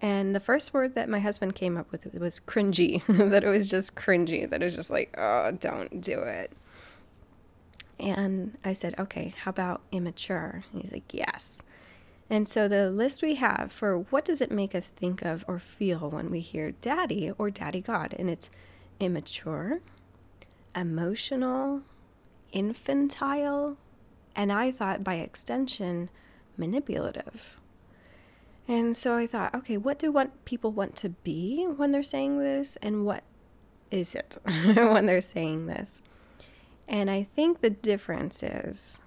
And 0.00 0.34
the 0.34 0.40
first 0.40 0.74
word 0.74 0.94
that 0.94 1.08
my 1.08 1.20
husband 1.20 1.54
came 1.54 1.76
up 1.76 1.90
with 1.90 2.12
was 2.14 2.40
cringy, 2.40 3.02
that 3.30 3.44
it 3.44 3.48
was 3.48 3.68
just 3.68 3.94
cringy, 3.94 4.48
that 4.48 4.60
it 4.60 4.64
was 4.64 4.74
just 4.74 4.90
like, 4.90 5.14
oh, 5.18 5.52
don't 5.52 6.00
do 6.00 6.20
it. 6.20 6.52
And 7.98 8.58
I 8.62 8.74
said, 8.74 8.94
okay, 8.98 9.32
how 9.42 9.50
about 9.50 9.80
immature? 9.90 10.62
And 10.70 10.82
he's 10.82 10.92
like, 10.92 11.14
yes. 11.14 11.62
And 12.28 12.48
so 12.48 12.66
the 12.66 12.90
list 12.90 13.22
we 13.22 13.36
have 13.36 13.70
for 13.70 13.98
what 13.98 14.24
does 14.24 14.40
it 14.40 14.50
make 14.50 14.74
us 14.74 14.90
think 14.90 15.22
of 15.22 15.44
or 15.46 15.58
feel 15.58 16.10
when 16.10 16.30
we 16.30 16.40
hear 16.40 16.72
daddy 16.72 17.30
or 17.38 17.50
daddy 17.50 17.80
God, 17.80 18.14
and 18.18 18.28
it's 18.28 18.50
immature, 18.98 19.80
emotional, 20.74 21.82
infantile, 22.52 23.76
and 24.34 24.52
I 24.52 24.72
thought 24.72 25.04
by 25.04 25.14
extension, 25.14 26.10
manipulative. 26.56 27.56
And 28.68 28.96
so 28.96 29.16
I 29.16 29.28
thought, 29.28 29.54
okay, 29.54 29.76
what 29.76 29.98
do 29.98 30.10
want 30.10 30.44
people 30.44 30.72
want 30.72 30.96
to 30.96 31.10
be 31.10 31.64
when 31.64 31.92
they're 31.92 32.02
saying 32.02 32.38
this 32.38 32.76
and 32.82 33.06
what 33.06 33.22
is 33.92 34.14
it 34.14 34.36
when 34.44 35.06
they're 35.06 35.20
saying 35.20 35.66
this? 35.66 36.02
And 36.88 37.08
I 37.08 37.28
think 37.34 37.60
the 37.60 37.70
difference 37.70 38.42
is 38.42 39.00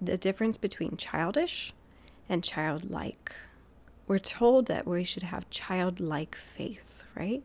the 0.00 0.18
difference 0.18 0.58
between 0.58 0.96
childish 0.96 1.72
and 2.28 2.44
childlike. 2.44 3.34
We're 4.06 4.18
told 4.18 4.66
that 4.66 4.86
we 4.86 5.04
should 5.04 5.24
have 5.24 5.50
childlike 5.50 6.34
faith, 6.34 7.04
right? 7.14 7.42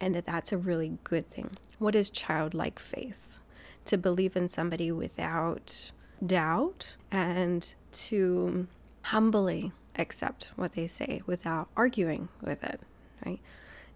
And 0.00 0.14
that 0.14 0.26
that's 0.26 0.52
a 0.52 0.58
really 0.58 0.98
good 1.04 1.30
thing. 1.30 1.56
What 1.78 1.94
is 1.94 2.10
childlike 2.10 2.78
faith? 2.78 3.38
To 3.86 3.96
believe 3.96 4.36
in 4.36 4.48
somebody 4.48 4.90
without 4.92 5.92
doubt 6.24 6.96
and 7.10 7.74
to 7.92 8.66
humbly 9.02 9.72
accept 9.96 10.52
what 10.56 10.74
they 10.74 10.86
say 10.86 11.22
without 11.26 11.68
arguing 11.76 12.28
with 12.40 12.62
it, 12.64 12.80
right? 13.24 13.40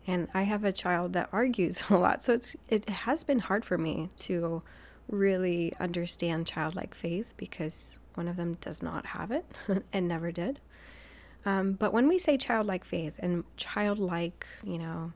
And 0.06 0.28
I 0.34 0.42
have 0.42 0.64
a 0.64 0.72
child 0.72 1.12
that 1.14 1.28
argues 1.32 1.84
a 1.90 1.96
lot, 1.96 2.22
so 2.22 2.34
it's 2.34 2.56
it 2.68 2.88
has 2.88 3.24
been 3.24 3.40
hard 3.40 3.64
for 3.64 3.78
me 3.78 4.10
to 4.18 4.62
really 5.08 5.72
understand 5.78 6.46
childlike 6.46 6.94
faith 6.94 7.34
because 7.36 7.98
one 8.14 8.28
of 8.28 8.36
them 8.36 8.54
does 8.60 8.82
not 8.82 9.06
have 9.06 9.30
it 9.30 9.44
and 9.92 10.08
never 10.08 10.32
did. 10.32 10.60
Um, 11.46 11.72
but 11.72 11.92
when 11.92 12.08
we 12.08 12.18
say 12.18 12.36
childlike 12.36 12.84
faith 12.84 13.14
and 13.18 13.44
childlike, 13.56 14.46
you 14.64 14.78
know, 14.78 15.12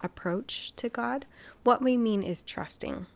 approach 0.00 0.72
to 0.76 0.88
God, 0.88 1.26
what 1.64 1.82
we 1.82 1.96
mean 1.96 2.22
is 2.22 2.42
trusting 2.42 3.06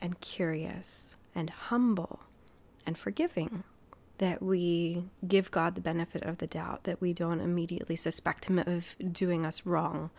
and 0.00 0.20
curious 0.20 1.16
and 1.34 1.50
humble 1.50 2.20
and 2.86 2.98
forgiving. 2.98 3.64
That 4.18 4.42
we 4.42 5.04
give 5.26 5.50
God 5.50 5.74
the 5.74 5.80
benefit 5.80 6.24
of 6.24 6.38
the 6.38 6.46
doubt, 6.46 6.84
that 6.84 7.00
we 7.00 7.14
don't 7.14 7.40
immediately 7.40 7.96
suspect 7.96 8.46
Him 8.46 8.58
of 8.58 8.94
doing 9.12 9.46
us 9.46 9.64
wrong 9.64 10.10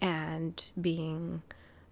and 0.00 0.62
being 0.80 1.42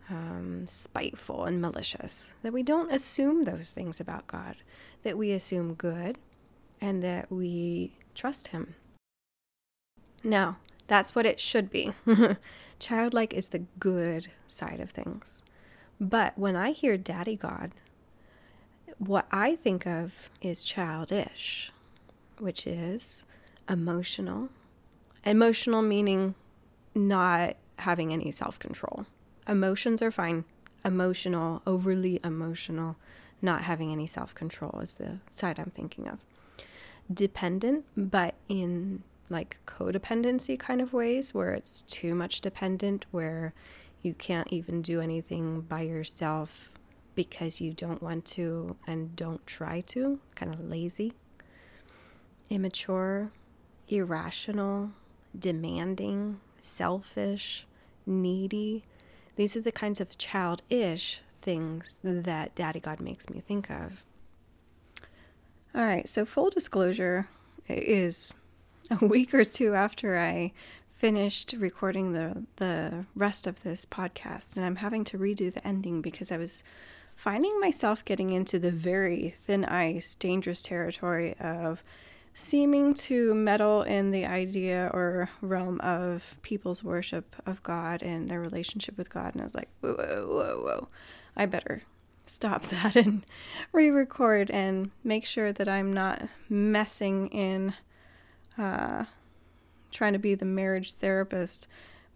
um, 0.09 0.67
spiteful 0.67 1.45
and 1.45 1.61
malicious, 1.61 2.33
that 2.43 2.53
we 2.53 2.63
don't 2.63 2.93
assume 2.93 3.45
those 3.45 3.73
things 3.73 4.01
about 4.01 4.27
God, 4.27 4.57
that 5.03 5.19
we 5.19 5.33
assume 5.33 5.75
good 5.75 6.19
and 6.81 7.03
that 7.03 7.31
we 7.31 7.97
trust 8.15 8.49
Him. 8.49 8.75
Now, 10.23 10.59
that's 10.87 11.15
what 11.15 11.27
it 11.27 11.41
should 11.41 11.71
be. 11.71 11.93
Childlike 12.79 13.35
is 13.35 13.49
the 13.49 13.65
good 13.79 14.29
side 14.47 14.81
of 14.81 14.91
things. 14.91 15.43
But 16.01 16.37
when 16.39 16.57
I 16.57 16.73
hear 16.73 16.97
Daddy 16.97 17.37
God, 17.37 17.73
what 18.99 19.27
I 19.31 19.57
think 19.57 19.87
of 19.87 20.31
is 20.41 20.65
childish, 20.65 21.73
which 22.39 22.67
is 22.67 23.25
emotional. 23.69 24.49
Emotional 25.25 25.83
meaning 25.83 26.35
not 26.95 27.57
having 27.79 28.13
any 28.13 28.31
self 28.31 28.59
control. 28.59 29.07
Emotions 29.49 30.03
are 30.03 30.11
fine. 30.11 30.45
Emotional, 30.85 31.63
overly 31.67 32.21
emotional, 32.23 32.97
not 33.41 33.63
having 33.63 33.93
any 33.93 34.07
self 34.07 34.35
control 34.35 34.81
is 34.81 34.95
the 34.95 35.19
side 35.31 35.59
I'm 35.59 35.73
thinking 35.75 36.09
of. 36.09 36.19
Dependent, 37.13 37.85
but 37.97 38.35
in 38.49 39.03
like 39.29 39.59
codependency 39.67 40.59
kind 40.59 40.81
of 40.81 40.93
ways 40.93 41.35
where 41.35 41.53
it's 41.53 41.83
too 41.83 42.15
much 42.15 42.41
dependent, 42.41 43.07
where 43.11 43.55
you 44.03 44.15
can't 44.15 44.53
even 44.53 44.83
do 44.83 45.01
anything 45.01 45.63
by 45.63 45.83
yourself 45.83 46.71
because 47.15 47.61
you 47.61 47.73
don't 47.73 48.03
want 48.03 48.25
to 48.25 48.77
and 48.87 49.17
don't 49.17 49.45
try 49.47 49.81
to, 49.81 50.21
kind 50.35 50.53
of 50.53 50.61
lazy. 50.61 51.13
Immature, 52.51 53.33
irrational, 53.89 54.91
demanding, 55.37 56.41
selfish, 56.61 57.67
needy. 58.05 58.85
These 59.37 59.57
are 59.57 59.61
the 59.61 59.73
kinds 59.73 60.01
of 60.01 60.19
childish 60.19 61.21
things 61.37 62.01
that 62.03 62.55
Daddy 62.55 62.81
God 62.81 63.01
makes 63.01 63.31
me 63.31 63.41
think 63.41 63.71
of. 63.71 64.03
All 65.75 65.85
right, 65.85 66.09
so 66.09 66.25
full 66.25 66.51
disclosure 66.51 67.29
is 67.69 68.33
a 68.91 68.97
week 69.05 69.35
or 69.35 69.45
two 69.45 69.75
after 69.75 70.19
I 70.19 70.53
finished 70.91 71.55
recording 71.59 72.15
the 72.15 72.45
the 72.57 73.05
rest 73.15 73.47
of 73.47 73.63
this 73.63 73.85
podcast 73.85 74.57
and 74.57 74.65
I'm 74.65 74.77
having 74.77 75.05
to 75.05 75.19
redo 75.19 75.53
the 75.53 75.67
ending 75.67 76.01
because 76.01 76.33
I 76.33 76.39
was 76.39 76.65
finding 77.15 77.61
myself 77.61 78.03
getting 78.03 78.31
into 78.31 78.59
the 78.59 78.71
very 78.71 79.35
thin 79.41 79.67
ice 79.67 80.15
dangerous 80.15 80.63
territory 80.63 81.35
of 81.39 81.83
seeming 82.39 82.93
to 82.93 83.33
meddle 83.33 83.81
in 83.81 84.11
the 84.11 84.27
idea 84.27 84.91
or 84.93 85.31
realm 85.41 85.81
of 85.81 86.37
people's 86.43 86.85
worship 86.85 87.35
of 87.47 87.63
God 87.63 88.03
and 88.03 88.29
their 88.29 88.41
relationship 88.41 88.99
with 88.99 89.09
God 89.09 89.33
and 89.33 89.41
I 89.41 89.45
was 89.45 89.55
like 89.55 89.71
whoa 89.81 89.95
whoa 89.95 90.27
whoa 90.29 90.63
whoa 90.63 90.89
I 91.35 91.47
better 91.47 91.83
stop 92.27 92.63
that 92.67 92.95
and 92.95 93.25
re-record 93.73 94.51
and 94.51 94.91
make 95.03 95.25
sure 95.25 95.51
that 95.51 95.67
I'm 95.67 95.95
not 95.95 96.29
messing 96.49 97.29
in 97.29 97.73
uh, 98.59 99.07
trying 99.91 100.13
to 100.13 100.19
be 100.19 100.35
the 100.35 100.45
marriage 100.45 100.93
therapist 100.93 101.67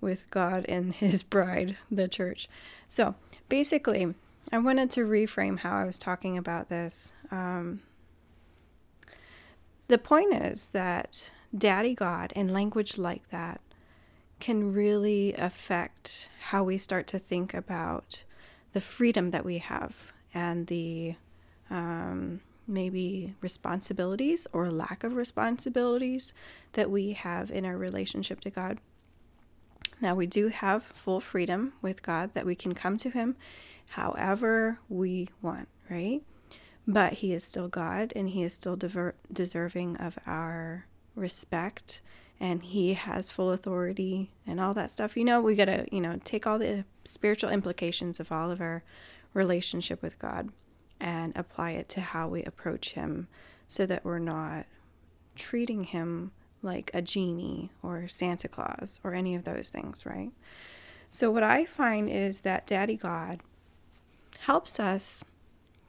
with 0.03 0.31
God 0.31 0.67
and 0.69 0.95
his 0.97 1.23
bride, 1.23 1.77
the 1.91 2.09
church. 2.09 2.47
So 2.89 3.15
basically, 3.49 4.15
I 4.53 4.59
wanted 4.59 4.91
to 4.91 5.01
reframe 5.01 5.61
how 5.61 5.77
I 5.77 5.85
was 5.85 5.99
talking 5.99 6.37
about 6.37 6.69
this. 6.69 7.13
Um, 7.31 7.81
the 9.91 9.99
point 9.99 10.33
is 10.33 10.69
that 10.69 11.33
Daddy 11.57 11.95
God 11.95 12.33
and 12.37 12.51
language 12.51 12.97
like 12.97 13.29
that 13.31 13.61
can 14.39 14.73
really 14.73 15.35
affect 15.35 16.29
how 16.49 16.63
we 16.63 16.79
start 16.79 17.09
to 17.09 17.19
think 17.19 17.53
about 17.53 18.23
the 18.73 18.81
freedom 18.81 19.33
that 19.33 19.45
we 19.45 19.59
have 19.59 20.13
and 20.33 20.69
the 20.69 21.17
um, 21.71 22.41
maybe 22.69 23.35
responsibilities 23.41 24.47
or 24.53 24.71
lack 24.71 25.03
of 25.03 25.17
responsibilities 25.17 26.33
that 26.75 26.89
we 26.89 27.13
have 27.13 27.51
in 27.51 27.65
our 27.67 27.77
relationship 27.77 28.41
to 28.43 28.51
God. 28.51 28.79
Now, 30.01 30.15
we 30.15 30.29
do 30.29 30.49
have 30.49 30.85
full 30.85 31.21
freedom 31.21 31.73
with 31.83 32.03
God 32.03 32.33
that 32.35 32.47
we 32.47 32.55
can 32.55 32.75
come 32.75 32.97
to 32.99 33.11
Him 33.11 33.37
however 33.91 34.79
we 34.89 35.29
want, 35.43 35.69
right? 35.91 36.23
But 36.87 37.15
He 37.15 37.33
is 37.33 37.45
still 37.45 37.69
God 37.69 38.13
and 38.17 38.29
He 38.31 38.43
is 38.43 38.55
still 38.55 38.77
diver- 38.77 39.15
deserving 39.33 39.97
of 39.97 40.19
our 40.27 40.87
respect 41.15 42.01
and 42.39 42.63
He 42.63 42.95
has 42.95 43.31
full 43.31 43.51
authority 43.51 44.31
and 44.47 44.61
all 44.61 44.75
that 44.75 44.91
stuff. 44.91 45.17
You 45.17 45.25
know, 45.25 45.41
we 45.41 45.55
got 45.55 45.67
to, 45.67 45.87
you 45.93 46.01
know, 46.01 46.19
take 46.25 46.47
all 46.47 46.59
the 46.59 46.85
spiritual 47.05 47.51
implications 47.51 48.19
of 48.19 48.33
all 48.33 48.51
of 48.51 48.61
our 48.61 48.83
relationship 49.35 50.03
with 50.03 50.19
God 50.19 50.51
and 50.99 51.33
apply 51.37 51.73
it 51.73 51.89
to 51.91 52.01
how 52.01 52.29
we 52.29 52.43
approach 52.45 52.93
him 52.93 53.29
so 53.67 53.87
that 53.87 54.05
we're 54.05 54.19
not 54.19 54.67
treating 55.35 55.85
him 55.85 56.33
like 56.63 56.91
a 56.93 57.01
genie 57.01 57.71
or 57.83 58.07
Santa 58.09 58.49
Claus 58.49 59.01
or 59.03 59.15
any 59.15 59.35
of 59.35 59.45
those 59.45 59.71
things, 59.71 60.05
right? 60.05 60.31
So, 61.09 61.31
what 61.31 61.43
I 61.43 61.65
find 61.65 62.09
is 62.09 62.43
that 62.43 62.67
Daddy 62.67 62.97
God 62.97 63.41
helps 64.41 64.79
us 64.79 65.25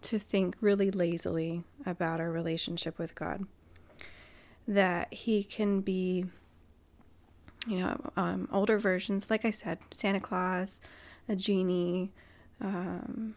to 0.02 0.20
think 0.20 0.56
really 0.62 0.92
lazily 0.92 1.64
about 1.86 2.20
our 2.20 2.32
relationship 2.32 2.98
with 2.98 3.16
God. 3.16 3.46
That 4.68 5.14
He 5.14 5.44
can 5.44 5.82
be, 5.82 6.26
you 7.68 7.80
know, 7.80 8.12
um, 8.16 8.48
older 8.52 8.80
versions, 8.80 9.30
like 9.30 9.46
I 9.46 9.52
said, 9.52 9.80
Santa 9.92 10.20
Claus, 10.20 10.82
a 11.28 11.36
genie, 11.36 12.12
um, 12.60 13.36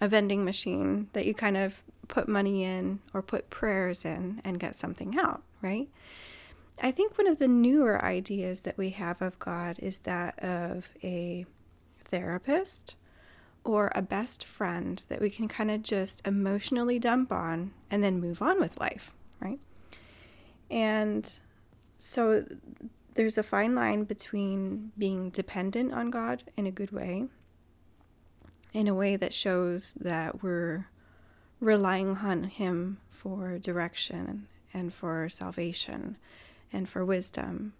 a 0.00 0.08
vending 0.08 0.44
machine 0.44 1.08
that 1.12 1.26
you 1.26 1.34
kind 1.34 1.56
of 1.56 1.82
put 2.08 2.28
money 2.28 2.64
in 2.64 3.00
or 3.14 3.22
put 3.22 3.50
prayers 3.50 4.04
in 4.04 4.40
and 4.44 4.58
get 4.58 4.74
something 4.74 5.18
out, 5.18 5.42
right? 5.62 5.88
I 6.82 6.90
think 6.90 7.18
one 7.18 7.26
of 7.26 7.38
the 7.38 7.48
newer 7.48 8.02
ideas 8.02 8.62
that 8.62 8.78
we 8.78 8.90
have 8.90 9.20
of 9.20 9.38
God 9.38 9.78
is 9.78 10.00
that 10.00 10.38
of 10.42 10.90
a 11.04 11.44
therapist 12.06 12.96
or 13.64 13.90
a 13.94 14.02
best 14.02 14.44
friend 14.44 15.04
that 15.08 15.20
we 15.20 15.30
can 15.30 15.48
kind 15.48 15.70
of 15.70 15.82
just 15.82 16.26
emotionally 16.26 16.98
dump 16.98 17.30
on 17.32 17.72
and 17.90 18.02
then 18.02 18.20
move 18.20 18.40
on 18.40 18.58
with 18.58 18.80
life, 18.80 19.12
right? 19.40 19.58
And 20.70 21.30
so 21.98 22.44
there's 23.14 23.38
a 23.38 23.42
fine 23.42 23.74
line 23.74 24.04
between 24.04 24.92
being 24.96 25.30
dependent 25.30 25.92
on 25.92 26.10
God 26.10 26.44
in 26.56 26.66
a 26.66 26.70
good 26.70 26.92
way 26.92 27.26
in 28.72 28.88
a 28.88 28.94
way 28.94 29.16
that 29.16 29.34
shows 29.34 29.94
that 29.94 30.42
we're 30.42 30.86
relying 31.58 32.16
on 32.18 32.44
Him 32.44 32.98
for 33.08 33.58
direction 33.58 34.46
and 34.72 34.94
for 34.94 35.28
salvation 35.28 36.16
and 36.72 36.88
for 36.88 37.04
wisdom 37.04 37.74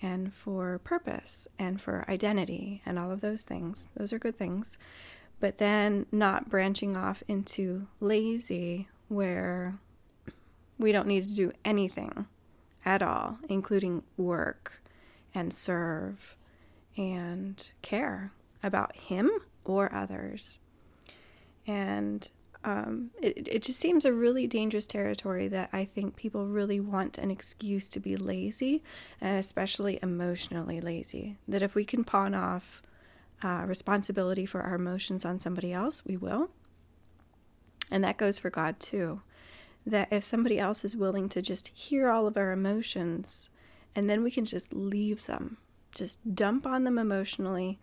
and 0.00 0.32
for 0.32 0.78
purpose 0.78 1.48
and 1.58 1.80
for 1.80 2.04
identity 2.08 2.82
and 2.86 2.98
all 2.98 3.10
of 3.10 3.20
those 3.20 3.42
things. 3.42 3.88
Those 3.96 4.12
are 4.12 4.18
good 4.18 4.36
things. 4.36 4.78
But 5.38 5.58
then 5.58 6.06
not 6.10 6.48
branching 6.48 6.96
off 6.96 7.22
into 7.28 7.86
lazy 8.00 8.88
where 9.08 9.78
we 10.78 10.92
don't 10.92 11.08
need 11.08 11.24
to 11.24 11.34
do 11.34 11.52
anything 11.64 12.26
at 12.84 13.02
all, 13.02 13.38
including 13.48 14.02
work 14.16 14.82
and 15.34 15.52
serve 15.52 16.36
and 16.96 17.70
care 17.82 18.32
about 18.62 18.96
him 18.96 19.30
or 19.64 19.92
others. 19.92 20.58
And 21.66 22.28
um, 22.64 23.10
it, 23.22 23.46
it 23.48 23.62
just 23.62 23.78
seems 23.78 24.04
a 24.04 24.12
really 24.12 24.46
dangerous 24.46 24.86
territory 24.86 25.46
that 25.48 25.70
I 25.72 25.84
think 25.84 26.16
people 26.16 26.46
really 26.46 26.80
want 26.80 27.18
an 27.18 27.30
excuse 27.30 27.88
to 27.90 28.00
be 28.00 28.16
lazy 28.16 28.82
and 29.20 29.38
especially 29.38 29.98
emotionally 30.02 30.80
lazy. 30.80 31.38
That 31.46 31.62
if 31.62 31.74
we 31.74 31.84
can 31.84 32.02
pawn 32.02 32.34
off 32.34 32.82
uh, 33.42 33.64
responsibility 33.66 34.46
for 34.46 34.62
our 34.62 34.74
emotions 34.74 35.24
on 35.24 35.40
somebody 35.40 35.72
else, 35.72 36.04
we 36.04 36.16
will. 36.16 36.50
And 37.90 38.02
that 38.04 38.16
goes 38.16 38.38
for 38.38 38.50
God 38.50 38.80
too. 38.80 39.22
That 39.86 40.08
if 40.10 40.24
somebody 40.24 40.58
else 40.58 40.84
is 40.84 40.96
willing 40.96 41.28
to 41.30 41.42
just 41.42 41.68
hear 41.68 42.08
all 42.10 42.26
of 42.26 42.36
our 42.36 42.50
emotions 42.50 43.50
and 43.94 44.10
then 44.10 44.22
we 44.22 44.30
can 44.30 44.44
just 44.44 44.74
leave 44.74 45.26
them, 45.26 45.58
just 45.94 46.34
dump 46.34 46.66
on 46.66 46.84
them 46.84 46.98
emotionally 46.98 47.78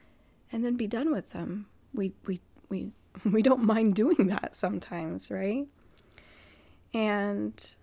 and 0.51 0.65
then 0.65 0.75
be 0.75 0.87
done 0.87 1.11
with 1.11 1.31
them. 1.31 1.67
We, 1.93 2.13
we, 2.25 2.41
we 2.69 2.91
we 3.25 3.41
don't 3.41 3.63
mind 3.63 3.95
doing 3.95 4.27
that 4.27 4.55
sometimes, 4.55 5.29
right? 5.31 5.67
And 6.93 7.75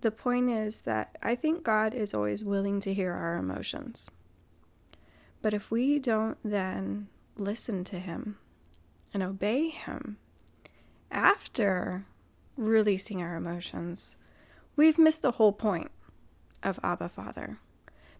the 0.00 0.10
point 0.10 0.50
is 0.50 0.82
that 0.82 1.16
I 1.22 1.34
think 1.34 1.62
God 1.62 1.94
is 1.94 2.14
always 2.14 2.44
willing 2.44 2.80
to 2.80 2.94
hear 2.94 3.12
our 3.12 3.36
emotions. 3.36 4.10
But 5.42 5.54
if 5.54 5.70
we 5.70 5.98
don't 5.98 6.38
then 6.44 7.08
listen 7.36 7.84
to 7.84 7.98
Him 7.98 8.38
and 9.12 9.22
obey 9.22 9.68
Him 9.68 10.18
after 11.10 12.06
releasing 12.56 13.22
our 13.22 13.36
emotions, 13.36 14.16
we've 14.74 14.98
missed 14.98 15.22
the 15.22 15.32
whole 15.32 15.52
point 15.52 15.90
of 16.62 16.80
Abba 16.82 17.08
Father. 17.08 17.58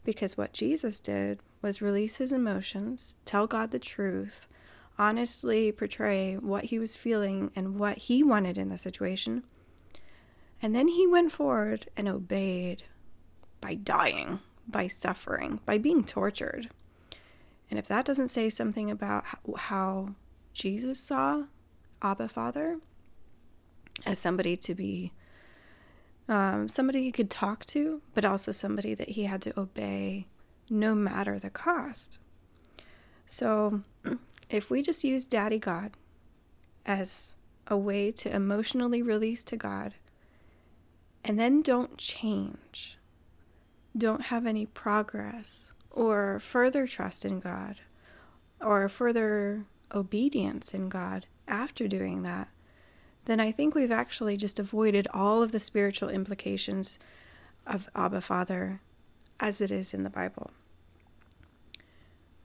Because 0.05 0.37
what 0.37 0.53
Jesus 0.53 1.01
did 1.01 1.41
was 1.63 1.83
release 1.83 2.19
his 2.19 2.33
emotions, 2.33 3.19
tell 3.25 3.47
God 3.47 3.73
the 3.73 3.79
truth, 3.79 4.47
honestly 4.99 5.73
portray 5.73 6.37
what 6.37 6.67
he 6.67 6.79
was 6.79 6.95
feeling 6.97 7.51
and 7.57 7.79
what 7.79 7.99
he 7.99 8.23
wanted 8.23 8.57
in 8.57 8.69
the 8.69 8.79
situation. 8.79 9.43
And 10.63 10.75
then 10.75 10.89
he 10.89 11.07
went 11.07 11.33
forward 11.33 11.89
and 11.97 12.09
obeyed 12.09 12.85
by 13.61 13.75
dying, 13.75 14.41
by 14.67 14.87
suffering, 14.87 15.61
by 15.67 15.79
being 15.79 16.05
tortured. 16.05 16.71
And 17.71 17.79
if 17.79 17.89
that 17.89 18.05
doesn't 18.05 18.29
say 18.29 18.49
something 18.49 18.91
about 18.91 19.25
how 19.57 20.15
Jesus 20.53 21.01
saw 21.01 21.45
Abba 22.03 22.29
Father 22.29 22.79
as 24.05 24.19
somebody 24.19 24.57
to 24.57 24.75
be 24.75 25.13
um, 26.29 26.69
somebody 26.69 27.03
he 27.03 27.13
could 27.13 27.31
talk 27.31 27.65
to, 27.67 28.03
but 28.15 28.25
also 28.25 28.53
somebody 28.53 28.95
that 28.95 29.11
he 29.11 29.25
had 29.25 29.41
to 29.43 29.59
obey 29.59 30.27
no 30.69 30.95
matter 30.95 31.39
the 31.39 31.51
cost. 31.51 32.19
So 33.27 33.83
if 34.51 34.71
we 34.71 34.83
just 34.83 35.05
use 35.05 35.25
Daddy 35.25 35.59
God 35.59 35.93
as 36.85 37.35
a 37.69 37.77
way 37.77 38.11
to 38.13 38.35
emotionally 38.35 39.03
release 39.03 39.45
to 39.45 39.57
God 39.57 39.95
and 41.25 41.39
then 41.39 41.63
don't 41.63 41.97
change, 41.97 42.99
don't 43.97 44.23
have 44.23 44.47
any 44.47 44.67
progress 44.67 45.73
or 45.97 46.39
further 46.39 46.87
trust 46.87 47.25
in 47.25 47.41
God 47.41 47.77
or 48.61 48.89
further 48.89 49.65
obedience 49.93 50.75
in 50.75 50.89
God 50.89 51.27
after 51.49 51.89
doing 51.89 52.23
that, 52.23 52.49
then 53.25 53.41
I 53.41 53.51
think 53.51 53.75
we've 53.75 53.91
actually 53.91 54.37
just 54.37 54.61
avoided 54.61 55.09
all 55.13 55.43
of 55.43 55.51
the 55.51 55.59
spiritual 55.59 56.11
implications 56.11 56.99
of 57.67 57.89
Abba 57.97 58.21
Father 58.21 58.81
as 59.41 59.61
it 59.61 59.71
is 59.71 59.95
in 59.95 60.05
the 60.05 60.11
Bible. 60.11 60.51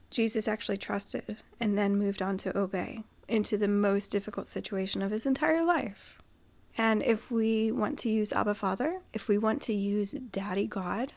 Jesus 0.09 0.47
actually 0.47 0.77
trusted 0.77 1.37
and 1.59 1.77
then 1.77 1.97
moved 1.97 2.21
on 2.21 2.37
to 2.37 2.57
obey 2.57 3.03
into 3.27 3.57
the 3.57 3.67
most 3.67 4.11
difficult 4.11 4.47
situation 4.47 5.01
of 5.01 5.11
his 5.11 5.25
entire 5.25 5.63
life. 5.63 6.21
And 6.77 7.03
if 7.03 7.29
we 7.29 7.71
want 7.71 7.99
to 7.99 8.09
use 8.09 8.31
Abba 8.31 8.55
Father, 8.55 9.01
if 9.13 9.27
we 9.27 9.37
want 9.37 9.61
to 9.63 9.73
use 9.73 10.11
Daddy 10.11 10.67
God 10.67 11.13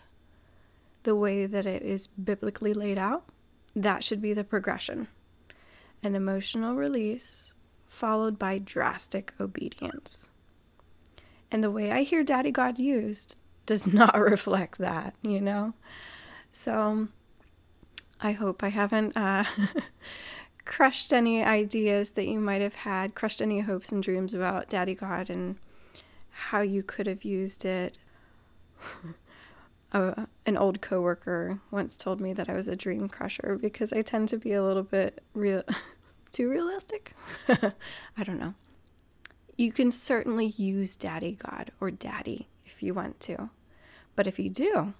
the 1.04 1.16
way 1.16 1.46
that 1.46 1.66
it 1.66 1.82
is 1.82 2.06
biblically 2.08 2.74
laid 2.74 2.98
out, 2.98 3.24
that 3.74 4.04
should 4.04 4.20
be 4.20 4.34
the 4.34 4.44
progression 4.44 5.08
an 6.02 6.14
emotional 6.14 6.74
release 6.74 7.54
followed 7.86 8.38
by 8.38 8.58
drastic 8.58 9.32
obedience. 9.40 10.28
And 11.50 11.62
the 11.62 11.70
way 11.70 11.92
I 11.92 12.02
hear 12.02 12.22
Daddy 12.22 12.50
God 12.50 12.78
used 12.78 13.36
does 13.66 13.86
not 13.92 14.18
reflect 14.18 14.78
that, 14.78 15.14
you 15.22 15.40
know? 15.40 15.74
So 16.52 17.08
I 18.20 18.32
hope 18.32 18.62
I 18.62 18.68
haven't 18.68 19.16
uh, 19.16 19.44
crushed 20.64 21.12
any 21.12 21.42
ideas 21.44 22.12
that 22.12 22.26
you 22.26 22.38
might 22.38 22.62
have 22.62 22.74
had, 22.76 23.14
crushed 23.14 23.40
any 23.40 23.60
hopes 23.60 23.92
and 23.92 24.02
dreams 24.02 24.34
about 24.34 24.68
Daddy 24.68 24.94
God 24.94 25.30
and 25.30 25.56
how 26.30 26.60
you 26.60 26.82
could 26.82 27.06
have 27.06 27.24
used 27.24 27.64
it. 27.64 27.98
uh, 29.92 30.26
an 30.46 30.56
old 30.56 30.80
coworker 30.80 31.60
once 31.70 31.96
told 31.96 32.20
me 32.20 32.32
that 32.32 32.48
I 32.48 32.54
was 32.54 32.68
a 32.68 32.76
dream 32.76 33.08
crusher 33.08 33.58
because 33.60 33.92
I 33.92 34.02
tend 34.02 34.28
to 34.28 34.36
be 34.36 34.52
a 34.52 34.62
little 34.62 34.82
bit 34.82 35.22
real, 35.32 35.62
too 36.30 36.48
realistic. 36.48 37.14
I 37.48 38.24
don't 38.24 38.38
know. 38.38 38.54
You 39.56 39.72
can 39.72 39.90
certainly 39.90 40.46
use 40.46 40.96
Daddy 40.96 41.38
God 41.40 41.70
or 41.80 41.90
Daddy 41.90 42.48
if 42.66 42.82
you 42.82 42.92
want 42.92 43.20
to, 43.20 43.50
but 44.16 44.26
if 44.26 44.38
you 44.38 44.50
do, 44.50 44.94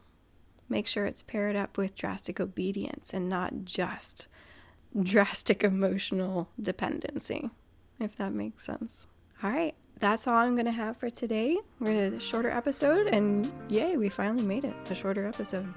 make 0.68 0.86
sure 0.86 1.06
it's 1.06 1.22
paired 1.22 1.56
up 1.56 1.76
with 1.76 1.96
drastic 1.96 2.40
obedience 2.40 3.12
and 3.12 3.28
not 3.28 3.64
just 3.64 4.28
drastic 5.02 5.62
emotional 5.64 6.48
dependency, 6.60 7.50
if 7.98 8.16
that 8.16 8.32
makes 8.32 8.64
sense. 8.64 9.08
All 9.42 9.50
right, 9.50 9.74
that's 9.98 10.26
all 10.26 10.34
I'm 10.34 10.54
going 10.54 10.66
to 10.66 10.72
have 10.72 10.96
for 10.96 11.10
today. 11.10 11.58
We're 11.80 12.14
a 12.14 12.20
shorter 12.20 12.50
episode, 12.50 13.06
and 13.06 13.50
yay, 13.68 13.96
we 13.96 14.08
finally 14.08 14.44
made 14.44 14.64
it 14.64 14.74
a 14.90 14.94
shorter 14.94 15.26
episode. 15.26 15.72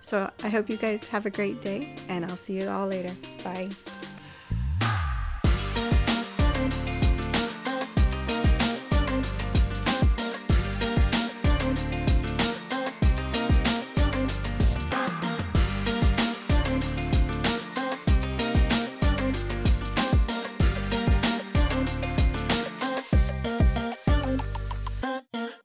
So 0.00 0.30
I 0.42 0.48
hope 0.48 0.68
you 0.68 0.76
guys 0.76 1.08
have 1.08 1.26
a 1.26 1.30
great 1.30 1.60
day, 1.60 1.94
and 2.08 2.24
I'll 2.24 2.36
see 2.36 2.60
you 2.60 2.68
all 2.68 2.86
later. 2.86 3.14
Bye. 3.44 3.70